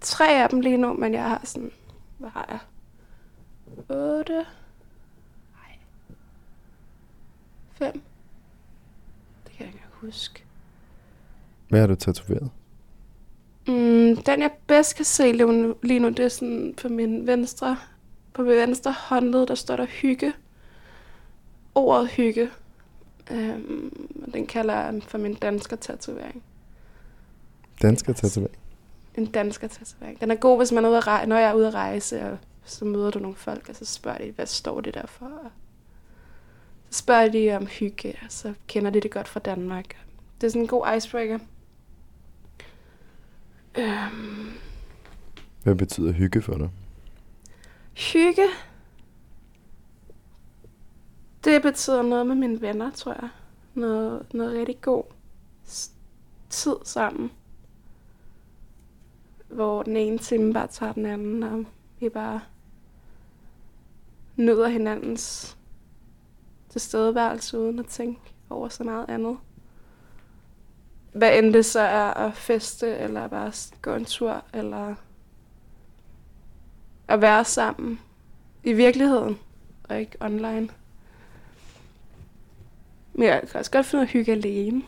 tre 0.00 0.42
af 0.42 0.48
dem 0.48 0.60
lige 0.60 0.76
nu, 0.76 0.92
men 0.92 1.14
jeg 1.14 1.24
har 1.24 1.40
sådan... 1.44 1.70
Hvad 2.18 2.30
har 2.30 2.46
jeg? 2.48 2.58
Otte? 3.96 4.34
Nej. 4.34 5.78
Fem? 7.72 8.02
Det 9.44 9.52
kan 9.52 9.66
jeg 9.66 9.74
ikke 9.74 9.86
huske. 9.92 10.44
Hvad 11.68 11.80
har 11.80 11.86
du 11.86 11.94
tatoveret? 11.94 12.50
Mm, 13.70 14.16
den 14.16 14.42
jeg 14.42 14.50
bedst 14.66 14.96
kan 14.96 15.04
se 15.04 15.32
lige 15.82 15.98
nu, 15.98 16.08
det 16.08 16.20
er 16.20 16.28
sådan 16.28 16.74
på 16.76 16.88
min 16.88 17.26
venstre, 17.26 17.76
på 18.32 18.42
min 18.42 18.56
venstre 18.56 18.94
håndled, 18.98 19.46
der 19.46 19.54
står 19.54 19.76
der 19.76 19.86
hygge. 19.86 20.32
Ordet 21.74 22.08
hygge. 22.08 22.50
Øhm, 23.30 24.10
den 24.34 24.46
kalder 24.46 24.74
jeg 24.74 25.02
for 25.02 25.18
min 25.18 25.34
dansker 25.34 25.76
tatovering. 25.76 26.42
Dansker 27.82 28.12
tatovering. 28.12 28.56
En 29.14 29.26
dansker 29.26 29.68
tatovering. 29.68 30.20
Den 30.20 30.30
er 30.30 30.34
god, 30.34 30.56
hvis 30.56 30.72
man 30.72 30.84
er 30.84 30.88
ude 30.88 30.98
at 30.98 31.06
rejse, 31.06 31.28
når 31.28 31.36
jeg 31.36 31.50
er 31.50 31.54
ude 31.54 31.66
at 31.66 31.74
rejse, 31.74 32.30
og 32.30 32.38
så 32.64 32.84
møder 32.84 33.10
du 33.10 33.18
nogle 33.18 33.36
folk, 33.36 33.68
og 33.68 33.76
så 33.76 33.84
spørger 33.84 34.18
de, 34.18 34.30
hvad 34.30 34.46
står 34.46 34.80
det 34.80 34.94
der 34.94 35.06
for? 35.06 35.26
Og 35.26 35.50
så 36.90 36.98
spørger 36.98 37.28
de 37.28 37.56
om 37.56 37.66
hygge, 37.66 38.18
og 38.24 38.32
så 38.32 38.54
kender 38.66 38.90
de 38.90 39.00
det 39.00 39.10
godt 39.10 39.28
fra 39.28 39.40
Danmark. 39.40 39.96
Det 40.40 40.46
er 40.46 40.50
sådan 40.50 40.62
en 40.62 40.68
god 40.68 40.96
icebreaker. 40.96 41.38
Øhm, 43.78 44.50
Hvad 45.62 45.74
betyder 45.74 46.12
hygge 46.12 46.42
for 46.42 46.54
dig? 46.58 46.70
Hygge. 47.96 48.46
Det 51.44 51.62
betyder 51.62 52.02
noget 52.02 52.26
med 52.26 52.34
mine 52.34 52.60
venner, 52.60 52.90
tror 52.90 53.12
jeg. 53.20 53.28
Noget, 53.74 54.34
noget 54.34 54.58
rigtig 54.58 54.80
god 54.80 55.04
tid 56.50 56.76
sammen. 56.84 57.30
Hvor 59.48 59.82
den 59.82 59.96
ene 59.96 60.18
time 60.18 60.52
bare 60.52 60.66
tager 60.66 60.92
den 60.92 61.06
anden, 61.06 61.42
og 61.42 61.64
vi 62.00 62.08
bare 62.08 62.40
nyder 64.36 64.68
hinandens 64.68 65.56
tilstedeværelse 66.68 67.58
uden 67.58 67.78
at 67.78 67.86
tænke 67.86 68.20
over 68.50 68.68
så 68.68 68.84
meget 68.84 69.08
andet. 69.08 69.38
Hvad 71.12 71.38
end 71.38 71.52
det 71.52 71.64
så 71.64 71.80
er 71.80 72.14
at 72.14 72.36
feste, 72.36 72.96
eller 72.96 73.28
bare 73.28 73.52
gå 73.82 73.94
en 73.94 74.04
tur, 74.04 74.44
eller 74.52 74.94
at 77.08 77.20
være 77.20 77.44
sammen 77.44 78.00
i 78.64 78.72
virkeligheden, 78.72 79.38
og 79.84 80.00
ikke 80.00 80.16
online. 80.20 80.68
Men 83.12 83.28
jeg 83.28 83.42
kan 83.50 83.58
også 83.58 83.70
godt 83.70 83.86
finde 83.86 84.02
at 84.02 84.10
hygge 84.10 84.32
alene. 84.32 84.82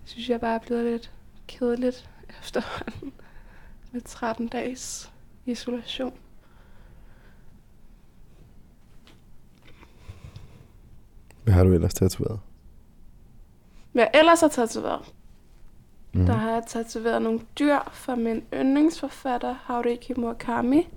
Det 0.00 0.08
synes 0.10 0.28
jeg 0.28 0.40
bare 0.40 0.54
er 0.54 0.58
blevet 0.66 0.84
lidt 0.84 1.12
kedeligt 1.46 2.10
efterhånden 2.40 3.12
med 3.92 4.00
13 4.00 4.48
dages 4.48 5.12
isolation. 5.46 6.18
Hvad 11.44 11.54
har 11.54 11.64
du 11.64 11.72
ellers 11.72 11.94
tatoveret? 11.94 12.40
Hvad 13.94 14.04
jeg 14.04 14.20
ellers 14.20 14.40
har 14.40 14.48
tatoveret, 14.48 15.00
Mm. 16.12 16.26
der 16.26 16.32
har 16.32 16.50
jeg 16.50 16.62
tatoveret 16.66 17.22
nogle 17.22 17.40
dyr 17.58 17.78
fra 17.92 18.14
min 18.14 18.44
yndlingsforfatter, 18.54 19.54
Haruki 19.64 20.14
Murakami, 20.16 20.88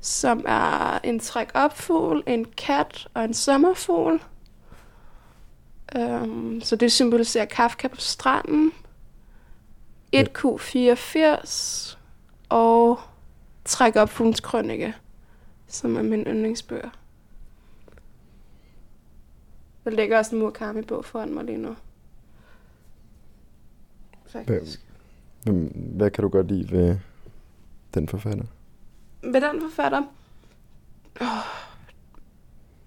som 0.00 0.44
er 0.48 0.98
en 1.04 1.20
træk-op-fugl, 1.20 2.22
en 2.26 2.44
kat 2.44 3.08
og 3.14 3.24
en 3.24 3.34
sommerfugl. 3.34 4.22
Um, 5.98 6.60
så 6.62 6.76
det 6.76 6.92
symboliserer 6.92 7.44
Kafka 7.44 7.88
på 7.88 7.96
stranden, 7.96 8.72
1Q84 10.16 11.96
og 12.48 13.00
træk 13.64 13.96
op 13.96 14.08
fuglens 14.08 14.40
krønike, 14.40 14.94
som 15.66 15.96
er 15.96 16.02
min 16.02 16.20
yndlingsbøger. 16.22 16.90
Der 19.84 19.90
ligger 19.90 20.18
også 20.18 20.34
en 20.34 20.40
Murakami-bog 20.42 21.04
foran 21.04 21.34
mig 21.34 21.44
lige 21.44 21.58
nu. 21.58 21.76
Faktisk. 24.32 24.80
Hvem, 25.42 25.64
hvad 25.96 26.10
kan 26.10 26.22
du 26.22 26.28
godt 26.28 26.48
lide 26.48 26.70
ved 26.70 26.96
den 27.94 28.08
forfatter? 28.08 28.44
Med 29.22 29.40
den 29.40 29.60
forfatter, 29.60 30.02
åh, 31.20 31.26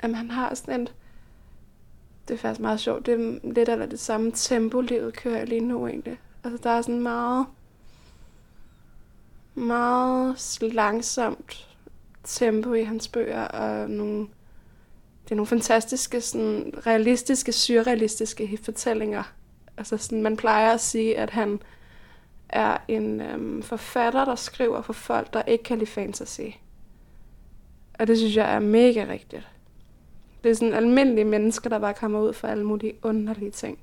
jamen 0.04 0.16
han 0.16 0.32
har 0.32 0.54
sådan 0.56 0.82
et, 0.82 0.94
det 2.28 2.34
er 2.34 2.38
faktisk 2.38 2.62
meget 2.62 2.80
sjovt, 2.80 3.06
det 3.06 3.14
er 3.14 3.40
lidt 3.54 3.70
af 3.70 3.90
det 3.90 4.00
samme 4.00 4.32
tempo, 4.36 4.82
livet 4.82 5.14
kører 5.14 5.46
lige 5.46 5.62
nu 5.62 5.88
egentlig. 5.88 6.20
Altså 6.44 6.60
der 6.64 6.70
er 6.70 6.82
sådan 6.82 7.02
meget, 7.02 7.46
meget 9.56 10.62
langsomt 10.62 11.78
tempo 12.24 12.74
i 12.74 12.84
hans 12.84 13.08
bøger, 13.08 13.44
og 13.44 13.90
nogle, 13.90 14.20
det 15.24 15.32
er 15.32 15.36
nogle 15.36 15.48
fantastiske, 15.48 16.22
sådan, 16.22 16.74
realistiske, 16.88 17.52
surrealistiske 17.52 18.60
fortællinger. 18.64 19.24
Altså 19.78 19.98
sådan, 19.98 20.22
man 20.22 20.38
plejer 20.38 20.74
at 20.74 20.82
sige, 20.82 21.18
at 21.18 21.30
han 21.30 21.60
er 22.50 22.78
en 22.88 23.22
øhm, 23.22 23.64
forfatter, 23.64 24.26
der 24.26 24.36
skriver 24.36 24.82
for 24.82 24.94
folk, 24.94 25.34
der 25.34 25.42
ikke 25.42 25.64
kan 25.64 25.78
lide 25.78 25.90
fantasy. 25.90 26.42
Og 28.00 28.08
det 28.08 28.18
synes 28.18 28.36
jeg 28.36 28.56
er 28.56 28.60
mega 28.60 29.06
rigtigt. 29.10 29.48
Det 30.44 30.52
er 30.52 30.56
sådan 30.56 30.74
almindelige 30.74 31.26
mennesker, 31.26 31.70
der 31.70 31.80
bare 31.80 31.94
kommer 31.94 32.20
ud 32.20 32.34
for 32.34 32.48
alle 32.48 32.64
mulige 32.64 32.94
underlige 33.04 33.52
ting. 33.52 33.80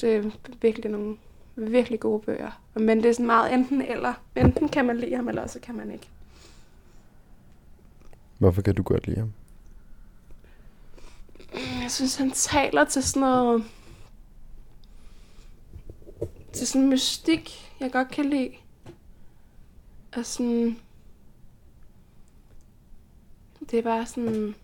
Det 0.00 0.16
er 0.16 0.30
virkelig 0.60 0.90
nogle 0.90 1.16
virkelig 1.56 2.00
gode 2.00 2.20
bøger. 2.20 2.60
Men 2.74 2.98
det 2.98 3.06
er 3.06 3.12
sådan 3.12 3.26
meget 3.26 3.54
enten 3.54 3.82
eller. 3.82 4.14
Enten 4.36 4.68
kan 4.68 4.84
man 4.84 4.96
lide 4.96 5.16
ham, 5.16 5.28
eller 5.28 5.42
også 5.42 5.60
kan 5.60 5.74
man 5.74 5.90
ikke. 5.90 6.08
Hvorfor 8.38 8.62
kan 8.62 8.74
du 8.74 8.82
godt 8.82 9.06
lide 9.06 9.18
ham? 9.18 9.32
Jeg 11.82 11.90
synes, 11.90 12.16
han 12.16 12.30
taler 12.30 12.84
til 12.84 13.02
sådan 13.02 13.20
noget... 13.20 13.64
Til 16.52 16.66
sådan 16.66 16.82
en 16.82 16.88
mystik, 16.88 17.72
jeg 17.80 17.92
godt 17.92 18.10
kan 18.10 18.24
lide. 18.24 18.52
Og 20.16 20.26
sådan... 20.26 20.78
Det 23.70 23.78
er 23.78 23.82
bare 23.82 24.06
sådan... 24.06 24.54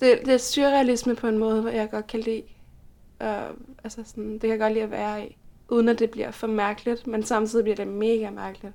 Det, 0.00 0.20
det 0.24 0.34
er 0.34 0.38
surrealisme 0.38 1.16
på 1.16 1.26
en 1.28 1.38
måde, 1.38 1.60
hvor 1.60 1.70
jeg 1.70 1.90
godt 1.90 2.06
kan 2.06 2.20
lide. 2.20 2.42
Og, 3.18 3.48
altså 3.84 4.02
sådan, 4.04 4.32
det 4.32 4.40
kan 4.40 4.50
jeg 4.50 4.58
godt 4.58 4.72
lide 4.72 4.84
at 4.84 4.90
være 4.90 5.26
i. 5.26 5.36
Uden 5.68 5.88
at 5.88 5.98
det 5.98 6.10
bliver 6.10 6.30
for 6.30 6.46
mærkeligt, 6.46 7.06
men 7.06 7.22
samtidig 7.22 7.64
bliver 7.64 7.76
det 7.76 7.86
mega 7.86 8.30
mærkeligt. 8.30 8.74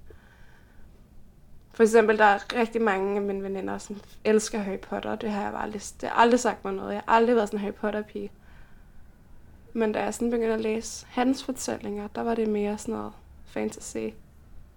For 1.73 1.83
eksempel, 1.83 2.17
der 2.17 2.25
er 2.25 2.53
rigtig 2.59 2.81
mange 2.81 3.15
af 3.15 3.21
mine 3.21 3.43
veninder, 3.43 3.77
som 3.77 4.01
elsker 4.23 4.59
Harry 4.59 4.79
Potter. 4.79 5.15
Det 5.15 5.31
har 5.31 5.43
jeg 5.43 5.51
bare 5.51 5.63
aldrig, 5.63 5.81
det 6.01 6.09
har 6.09 6.15
aldrig 6.15 6.39
sagt 6.39 6.63
mig 6.63 6.73
noget. 6.73 6.93
Jeg 6.93 7.01
har 7.07 7.15
aldrig 7.15 7.35
været 7.35 7.49
sådan 7.49 7.59
en 7.59 7.63
Harry 7.63 7.73
Potter-pige. 7.73 8.31
Men 9.73 9.91
da 9.91 10.03
jeg 10.03 10.13
sådan 10.13 10.29
begyndte 10.31 10.53
at 10.53 10.61
læse 10.61 11.05
hans 11.09 11.43
fortællinger, 11.43 12.07
der 12.07 12.21
var 12.21 12.35
det 12.35 12.49
mere 12.49 12.77
sådan 12.77 12.95
noget 12.95 13.13
fantasy, 13.45 13.97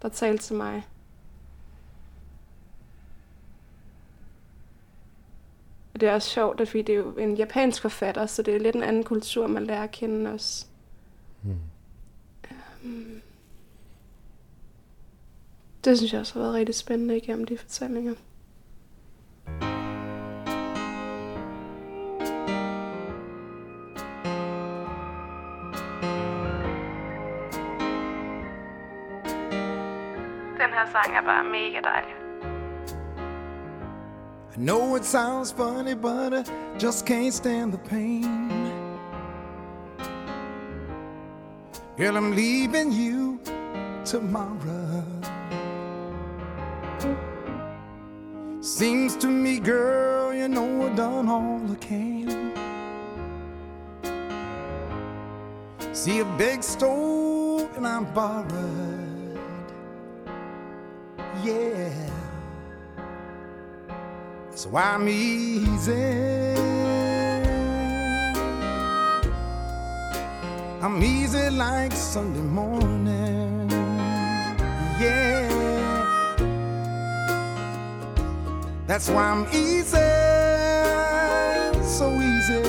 der 0.02 0.08
talte 0.08 0.42
til 0.42 0.56
mig. 0.56 0.86
Og 5.94 6.00
det 6.00 6.08
er 6.08 6.14
også 6.14 6.28
sjovt, 6.30 6.60
at 6.60 6.72
det 6.72 6.88
er 6.88 6.94
jo 6.94 7.16
en 7.16 7.34
japansk 7.34 7.82
forfatter, 7.82 8.26
så 8.26 8.42
det 8.42 8.54
er 8.54 8.58
lidt 8.58 8.76
en 8.76 8.82
anden 8.82 9.04
kultur, 9.04 9.46
man 9.46 9.66
lærer 9.66 9.82
at 9.82 9.90
kende 9.90 10.32
også. 10.32 10.66
Hmm. 11.42 11.56
Øhm, 12.84 13.20
Det 15.84 15.96
synes 15.98 16.12
jeg 16.12 16.20
også 16.20 16.32
har 16.34 16.40
været 16.40 16.54
rigtig 16.54 16.74
spændende 16.74 17.16
igennem 17.16 17.44
de 17.44 17.58
fortællinger. 17.58 18.14
Sang 30.92 31.16
er 31.16 31.22
bare 31.22 31.44
mega 31.44 31.80
dejlig. 31.80 32.16
I 34.56 34.58
know 34.58 34.96
it 34.96 35.04
sounds 35.04 35.52
funny, 35.52 35.94
but 35.94 36.32
I 36.32 36.44
just 36.78 37.04
can't 37.04 37.34
stand 37.34 37.72
the 37.72 37.78
pain. 37.78 38.72
Girl, 41.96 42.16
I'm 42.16 42.34
leaving 42.34 42.90
you 42.92 43.38
tomorrow. 44.04 45.04
Seems 48.60 49.16
to 49.16 49.28
me, 49.28 49.58
girl, 49.58 50.34
you 50.34 50.48
know 50.48 50.86
I've 50.86 50.96
done 50.96 51.28
all 51.28 51.60
I 51.70 51.74
can. 51.76 52.52
See 55.94 56.20
a 56.20 56.24
big 56.36 56.62
stove 56.62 57.68
and 57.76 57.86
I'm 57.86 58.04
borrowed. 58.12 59.05
Yeah. 61.46 62.10
So 64.56 64.76
I'm 64.76 65.08
easy. 65.08 65.92
I'm 70.82 71.00
easy 71.04 71.50
like 71.50 71.92
Sunday 71.92 72.40
morning. 72.40 73.70
Yeah. 74.98 75.46
That's 78.88 79.08
why 79.08 79.30
I'm 79.30 79.46
easy. 79.54 80.10
So 81.96 82.10
easy. 82.32 82.62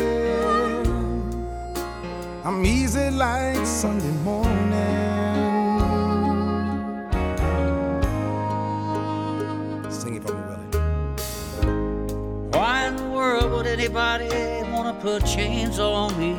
I'm 2.46 2.64
easy 2.64 3.10
like 3.10 3.66
Sunday 3.66 4.12
morning. 4.24 5.27
Anybody 13.88 14.70
want 14.70 14.94
to 14.94 15.02
put 15.02 15.26
chains 15.26 15.80
on 15.80 16.12
me? 16.20 16.36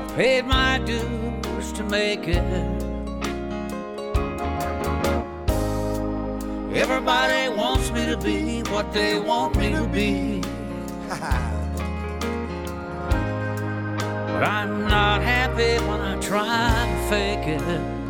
I 0.00 0.12
paid 0.14 0.44
my 0.44 0.78
dues 0.78 1.72
to 1.72 1.82
make 1.82 2.28
it. 2.28 2.36
Everybody 6.72 7.48
wants 7.56 7.90
me 7.90 8.06
to 8.06 8.16
be 8.16 8.62
what 8.70 8.92
they 8.92 9.18
want 9.18 9.56
me 9.56 9.70
to 9.72 9.84
be. 9.88 10.42
But 14.32 14.48
I'm 14.48 14.88
not 14.88 15.22
happy 15.22 15.78
when 15.86 16.00
I 16.00 16.18
try 16.20 16.46
to 16.46 17.08
fake 17.08 17.46
it. 17.46 18.01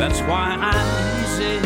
That's 0.00 0.20
why 0.22 0.56
I'm 0.58 0.88
easy. 1.20 1.58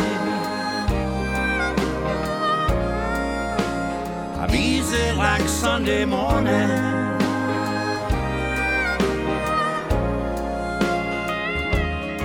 I'm 4.41 4.55
easy 4.57 5.13
like 5.13 5.49
Sunday 5.49 6.05
morning. 6.05 6.69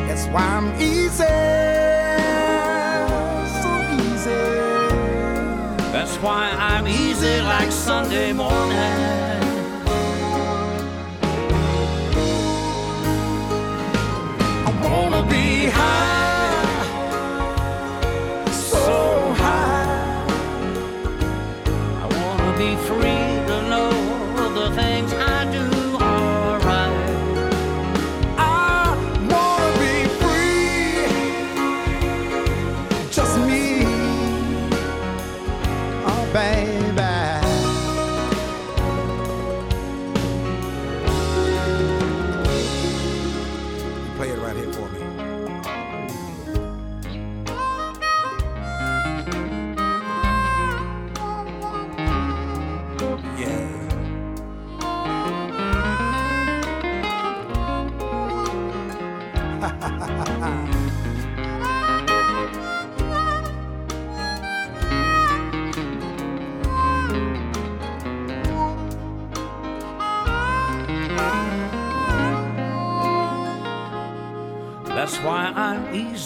That's 0.08 0.26
why 0.34 0.46
I'm 0.58 0.74
easy. 0.82 1.36
So 3.62 3.72
easy. 4.02 4.44
That's 5.94 6.16
why 6.24 6.50
I'm 6.58 6.88
easy 6.88 7.40
like 7.42 7.72
Sunday 7.72 8.34
morning. 8.34 8.69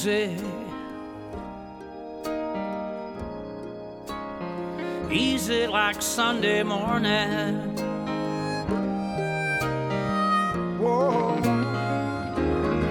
Easy. 0.05 0.35
Easy 5.09 5.67
like 5.67 6.01
Sunday 6.01 6.63
morning. 6.63 7.77
Whoa. 10.79 11.39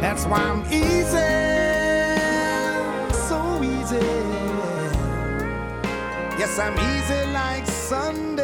That's 0.01 0.25
why 0.27 0.39
I'm 0.39 0.63
easy, 0.73 1.33
so 3.29 3.63
easy. 3.63 4.07
Yes, 6.39 6.59
I'm 6.59 6.77
easy 6.79 7.33
like 7.33 7.67
Sunday 7.67 8.42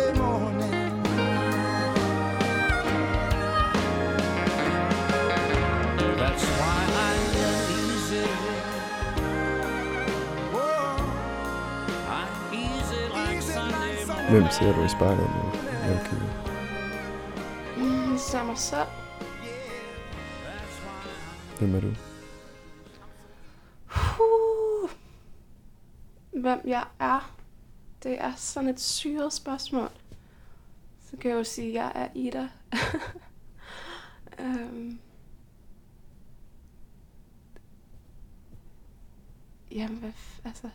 Hvem 14.31 14.45
ser 14.51 14.73
du 14.73 14.85
i 14.85 14.89
spejlet 14.89 15.31
nu? 15.31 15.49
Okay. 15.95 16.17
Mm, 17.77 18.19
ser 18.19 18.45
mig 18.45 18.59
selv. 18.59 18.89
Hvem 21.59 21.75
er 21.75 21.81
du? 21.81 21.95
Puh. 23.87 24.91
Hvem 26.41 26.61
jeg 26.65 26.85
er? 26.99 27.37
Det 28.03 28.21
er 28.21 28.35
sådan 28.35 28.69
et 28.69 28.81
syret 28.81 29.33
spørgsmål. 29.33 29.89
Så 31.11 31.17
kan 31.17 31.31
jeg 31.31 31.39
jo 31.39 31.45
sige, 31.45 31.69
at 31.69 31.75
jeg 31.75 31.93
er 31.95 32.09
Ida. 32.15 32.49
um. 34.39 34.99
Jamen, 39.73 39.99
hvad 39.99 40.13
altså... 40.45 40.71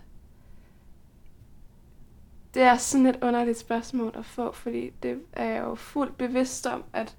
Det 2.53 2.61
er 2.61 2.77
sådan 2.77 3.05
et 3.05 3.19
underligt 3.21 3.57
spørgsmål 3.57 4.11
at 4.15 4.25
få, 4.25 4.51
fordi 4.51 4.89
det 5.03 5.21
er 5.33 5.45
jeg 5.45 5.63
jo 5.63 5.75
fuldt 5.75 6.17
bevidst 6.17 6.67
om, 6.67 6.83
at... 6.93 7.15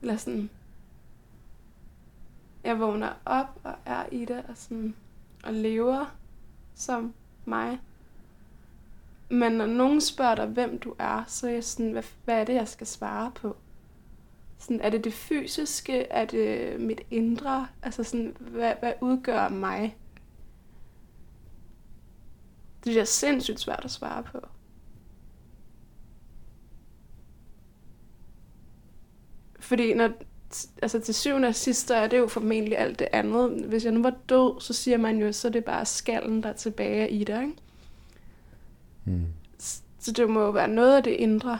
Eller 0.00 0.16
sådan... 0.16 0.50
Jeg 2.64 2.80
vågner 2.80 3.12
op 3.24 3.60
og 3.64 3.74
er 3.86 4.04
i 4.12 4.24
det, 4.24 4.44
og, 4.48 4.56
sådan, 4.56 4.94
og 5.44 5.54
lever 5.54 6.14
som 6.74 7.14
mig. 7.44 7.80
Men 9.28 9.52
når 9.52 9.66
nogen 9.66 10.00
spørger 10.00 10.34
dig, 10.34 10.46
hvem 10.46 10.78
du 10.78 10.94
er, 10.98 11.24
så 11.26 11.46
er 11.46 11.50
jeg 11.50 11.64
sådan, 11.64 11.92
hvad, 11.92 12.02
hvad 12.24 12.40
er 12.40 12.44
det, 12.44 12.54
jeg 12.54 12.68
skal 12.68 12.86
svare 12.86 13.32
på? 13.34 13.56
Sådan, 14.58 14.80
er 14.80 14.90
det 14.90 15.04
det 15.04 15.12
fysiske? 15.12 16.02
Er 16.02 16.24
det 16.24 16.80
mit 16.80 17.00
indre? 17.10 17.66
Altså 17.82 18.04
sådan, 18.04 18.36
hvad, 18.40 18.74
hvad 18.80 18.92
udgør 19.00 19.48
mig? 19.48 19.96
Det 22.84 23.00
er 23.00 23.04
sindssygt 23.04 23.60
svært 23.60 23.84
at 23.84 23.90
svare 23.90 24.22
på. 24.22 24.38
Fordi 29.60 29.94
når, 29.94 30.10
altså 30.82 31.00
til 31.00 31.14
syvende 31.14 31.48
og 31.48 31.54
sidst, 31.54 31.90
er 31.90 32.06
det 32.06 32.18
jo 32.18 32.26
formentlig 32.26 32.78
alt 32.78 32.98
det 32.98 33.08
andet. 33.12 33.64
Hvis 33.64 33.84
jeg 33.84 33.92
nu 33.92 34.02
var 34.02 34.16
død, 34.28 34.60
så 34.60 34.72
siger 34.72 34.98
man 34.98 35.18
jo, 35.18 35.32
så 35.32 35.48
er 35.48 35.52
det 35.52 35.64
bare 35.64 35.86
skallen, 35.86 36.42
der 36.42 36.48
er 36.48 36.52
tilbage 36.52 37.10
i 37.10 37.24
det, 37.24 37.40
ikke? 37.40 37.54
Mm. 39.04 39.26
Så 39.98 40.12
det 40.12 40.30
må 40.30 40.40
jo 40.40 40.50
være 40.50 40.68
noget 40.68 40.96
af 40.96 41.02
det 41.02 41.10
indre. 41.10 41.58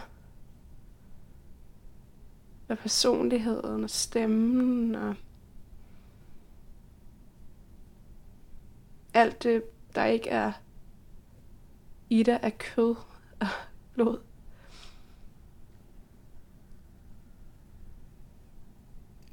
Af 2.68 2.78
personligheden 2.78 3.84
og 3.84 3.90
stemmen 3.90 4.94
og 4.94 5.14
alt 9.14 9.42
det, 9.42 9.62
der 9.94 10.04
ikke 10.04 10.28
er 10.28 10.52
Ida 12.10 12.38
af 12.42 12.58
kød 12.58 12.94
og 13.40 13.46
blod. 13.94 14.18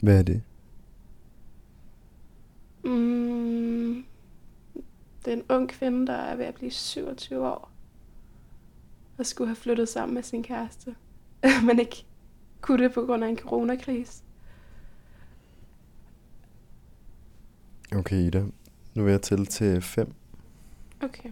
Hvad 0.01 0.19
er 0.19 0.23
det? 0.23 0.41
Mm, 2.83 4.05
det 5.25 5.33
er 5.33 5.37
en 5.37 5.43
ung 5.49 5.69
kvinde, 5.69 6.07
der 6.07 6.13
er 6.13 6.35
ved 6.35 6.45
at 6.45 6.55
blive 6.55 6.71
27 6.71 7.47
år. 7.47 7.71
Og 9.17 9.25
skulle 9.25 9.47
have 9.47 9.55
flyttet 9.55 9.89
sammen 9.89 10.13
med 10.15 10.23
sin 10.23 10.43
kæreste. 10.43 10.95
Men 11.65 11.79
ikke 11.79 12.05
kunne 12.61 12.83
det 12.83 12.93
på 12.93 13.05
grund 13.05 13.23
af 13.23 13.29
en 13.29 13.37
coronakrise. 13.37 14.23
Okay, 17.95 18.15
Ida. 18.15 18.43
Nu 18.95 19.03
vil 19.03 19.11
jeg 19.11 19.21
tælle 19.21 19.45
til 19.45 19.81
fem. 19.81 20.13
Okay. 21.03 21.31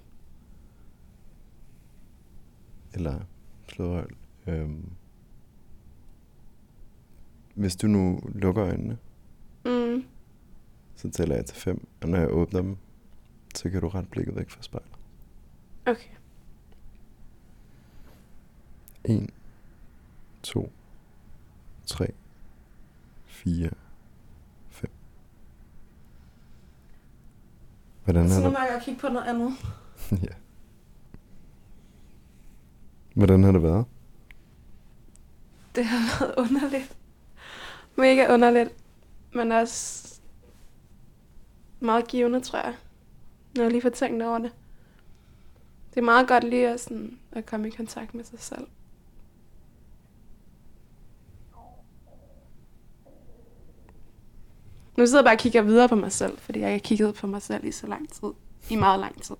Eller 2.93 3.19
slå 3.67 3.85
røv. 3.97 4.07
Øhm. 4.47 4.89
Hvis 7.55 7.75
du 7.75 7.87
nu 7.87 8.19
lukker 8.35 8.63
øjnene, 8.65 8.97
Mm. 9.65 10.03
så 10.95 11.09
tæller 11.11 11.35
jeg 11.35 11.45
til 11.45 11.57
fem. 11.57 11.87
Og 12.01 12.09
når 12.09 12.17
jeg 12.17 12.29
åbner 12.31 12.61
dem, 12.61 12.77
så 13.55 13.69
kan 13.69 13.81
du 13.81 13.87
rette 13.89 14.09
blikket 14.09 14.35
væk 14.35 14.49
fra 14.49 14.61
spejlet. 14.61 14.91
Okay. 15.85 16.09
1, 19.03 19.29
2, 20.43 20.71
3, 21.85 22.07
4, 23.25 23.69
5. 24.69 24.89
Hvordan 28.03 28.29
Så 28.29 28.33
har 28.35 28.41
nu 28.41 28.47
du... 28.47 28.51
må 28.51 28.57
jeg 28.59 28.81
kigge 28.85 28.99
på 29.01 29.07
noget 29.07 29.27
andet. 29.27 29.51
ja. 30.29 30.35
Hvordan 33.13 33.43
har 33.43 33.51
det 33.51 33.63
været? 33.63 33.85
Det 35.75 35.85
har 35.85 35.99
været 36.19 36.35
underligt. 36.37 36.97
Mega 37.95 38.33
underligt. 38.33 38.73
Men 39.33 39.51
også 39.51 40.09
meget 41.79 42.07
givende, 42.07 42.41
tror 42.41 42.59
jeg. 42.59 42.75
Når 43.55 43.63
jeg 43.63 43.71
lige 43.71 43.81
får 43.81 43.89
tænkt 43.89 44.23
over 44.23 44.37
det. 44.37 44.51
Det 45.89 45.99
er 45.99 46.05
meget 46.05 46.27
godt 46.27 46.43
lige 46.43 46.69
at, 46.69 46.79
sådan, 46.79 47.19
at 47.31 47.45
komme 47.45 47.67
i 47.67 47.71
kontakt 47.71 48.13
med 48.13 48.23
sig 48.23 48.39
selv. 48.39 48.67
Nu 54.97 55.05
sidder 55.05 55.19
jeg 55.19 55.25
bare 55.25 55.35
og 55.35 55.39
kigger 55.39 55.61
videre 55.61 55.89
på 55.89 55.95
mig 55.95 56.11
selv, 56.11 56.37
fordi 56.37 56.59
jeg 56.59 56.73
ikke 56.73 56.85
har 56.85 56.87
kigget 56.87 57.15
på 57.15 57.27
mig 57.27 57.41
selv 57.41 57.65
i 57.65 57.71
så 57.71 57.87
lang 57.87 58.09
tid. 58.09 58.29
I 58.69 58.75
meget 58.75 58.99
lang 58.99 59.21
tid. 59.21 59.35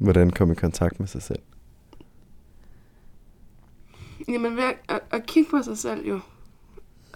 Hvordan 0.00 0.30
komme 0.30 0.52
i 0.52 0.56
kontakt 0.56 1.00
med 1.00 1.08
sig 1.08 1.22
selv? 1.22 1.42
Jamen 4.28 4.56
ved 4.56 4.72
at, 4.88 5.00
at, 5.10 5.26
kigge 5.26 5.50
på 5.50 5.62
sig 5.62 5.78
selv 5.78 6.06
jo. 6.06 6.20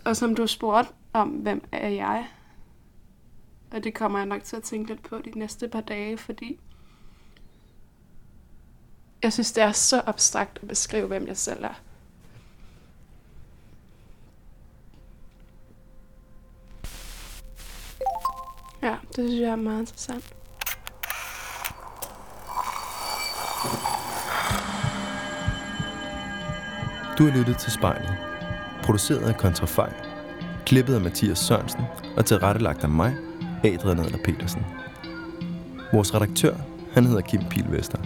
Og 0.05 0.16
som 0.16 0.35
du 0.35 0.47
spurgte 0.47 0.93
om, 1.12 1.28
hvem 1.28 1.64
er 1.72 1.89
jeg? 1.89 2.28
Og 3.70 3.85
det 3.85 3.95
kommer 3.95 4.18
jeg 4.18 4.26
nok 4.26 4.43
til 4.43 4.57
at 4.57 4.62
tænke 4.62 4.91
lidt 4.91 5.03
på 5.03 5.18
de 5.18 5.39
næste 5.39 5.68
par 5.68 5.80
dage, 5.80 6.18
fordi 6.18 6.61
jeg 9.22 9.32
synes, 9.32 9.53
det 9.53 9.62
er 9.62 9.72
så 9.72 10.03
abstrakt 10.07 10.59
at 10.62 10.68
beskrive, 10.68 11.07
hvem 11.07 11.26
jeg 11.26 11.37
selv 11.37 11.64
er. 11.64 11.82
Ja, 18.82 18.97
det 19.07 19.14
synes 19.14 19.41
jeg 19.41 19.51
er 19.51 19.57
meget 19.57 19.80
interessant. 19.80 20.43
Du 27.19 27.25
har 27.25 27.39
lyttet 27.39 27.57
til 27.57 27.73
spejlet. 27.73 28.15
Produceret 28.83 29.23
af 29.23 29.37
Kontrafej. 29.37 29.93
Klippet 30.67 30.95
af 30.95 31.01
Mathias 31.01 31.39
Sørensen 31.39 31.81
og 32.17 32.27
tilrettelagt 32.27 32.85
af 32.85 32.89
mig, 32.89 33.15
Adrian 33.65 33.99
Adler 33.99 34.19
Petersen. 34.25 34.67
Vores 35.93 36.15
redaktør, 36.15 36.55
han 36.93 37.07
hedder 37.07 37.21
Kim 37.21 37.41
Pilvester. 37.51 37.99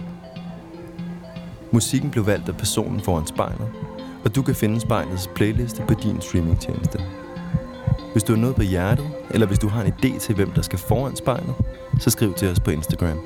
Musikken 1.71 2.11
blev 2.11 2.25
valgt 2.25 2.49
af 2.49 2.57
personen 2.57 3.01
foran 3.01 3.27
spejlet, 3.27 3.67
og 4.25 4.35
du 4.35 4.41
kan 4.41 4.55
finde 4.55 4.79
spejlets 4.79 5.29
playliste 5.35 5.83
på 5.87 5.93
din 5.93 6.21
streamingtjeneste. 6.21 6.99
Hvis 8.11 8.23
du 8.23 8.33
har 8.33 8.41
noget 8.41 8.55
på 8.55 8.63
hjertet, 8.63 9.09
eller 9.31 9.47
hvis 9.47 9.59
du 9.59 9.67
har 9.67 9.81
en 9.83 9.93
idé 9.93 10.19
til, 10.19 10.35
hvem 10.35 10.51
der 10.51 10.61
skal 10.61 10.79
foran 10.79 11.15
spejlet, 11.15 11.55
så 11.99 12.09
skriv 12.09 12.33
til 12.33 12.51
os 12.51 12.59
på 12.59 12.71
Instagram. 12.71 13.19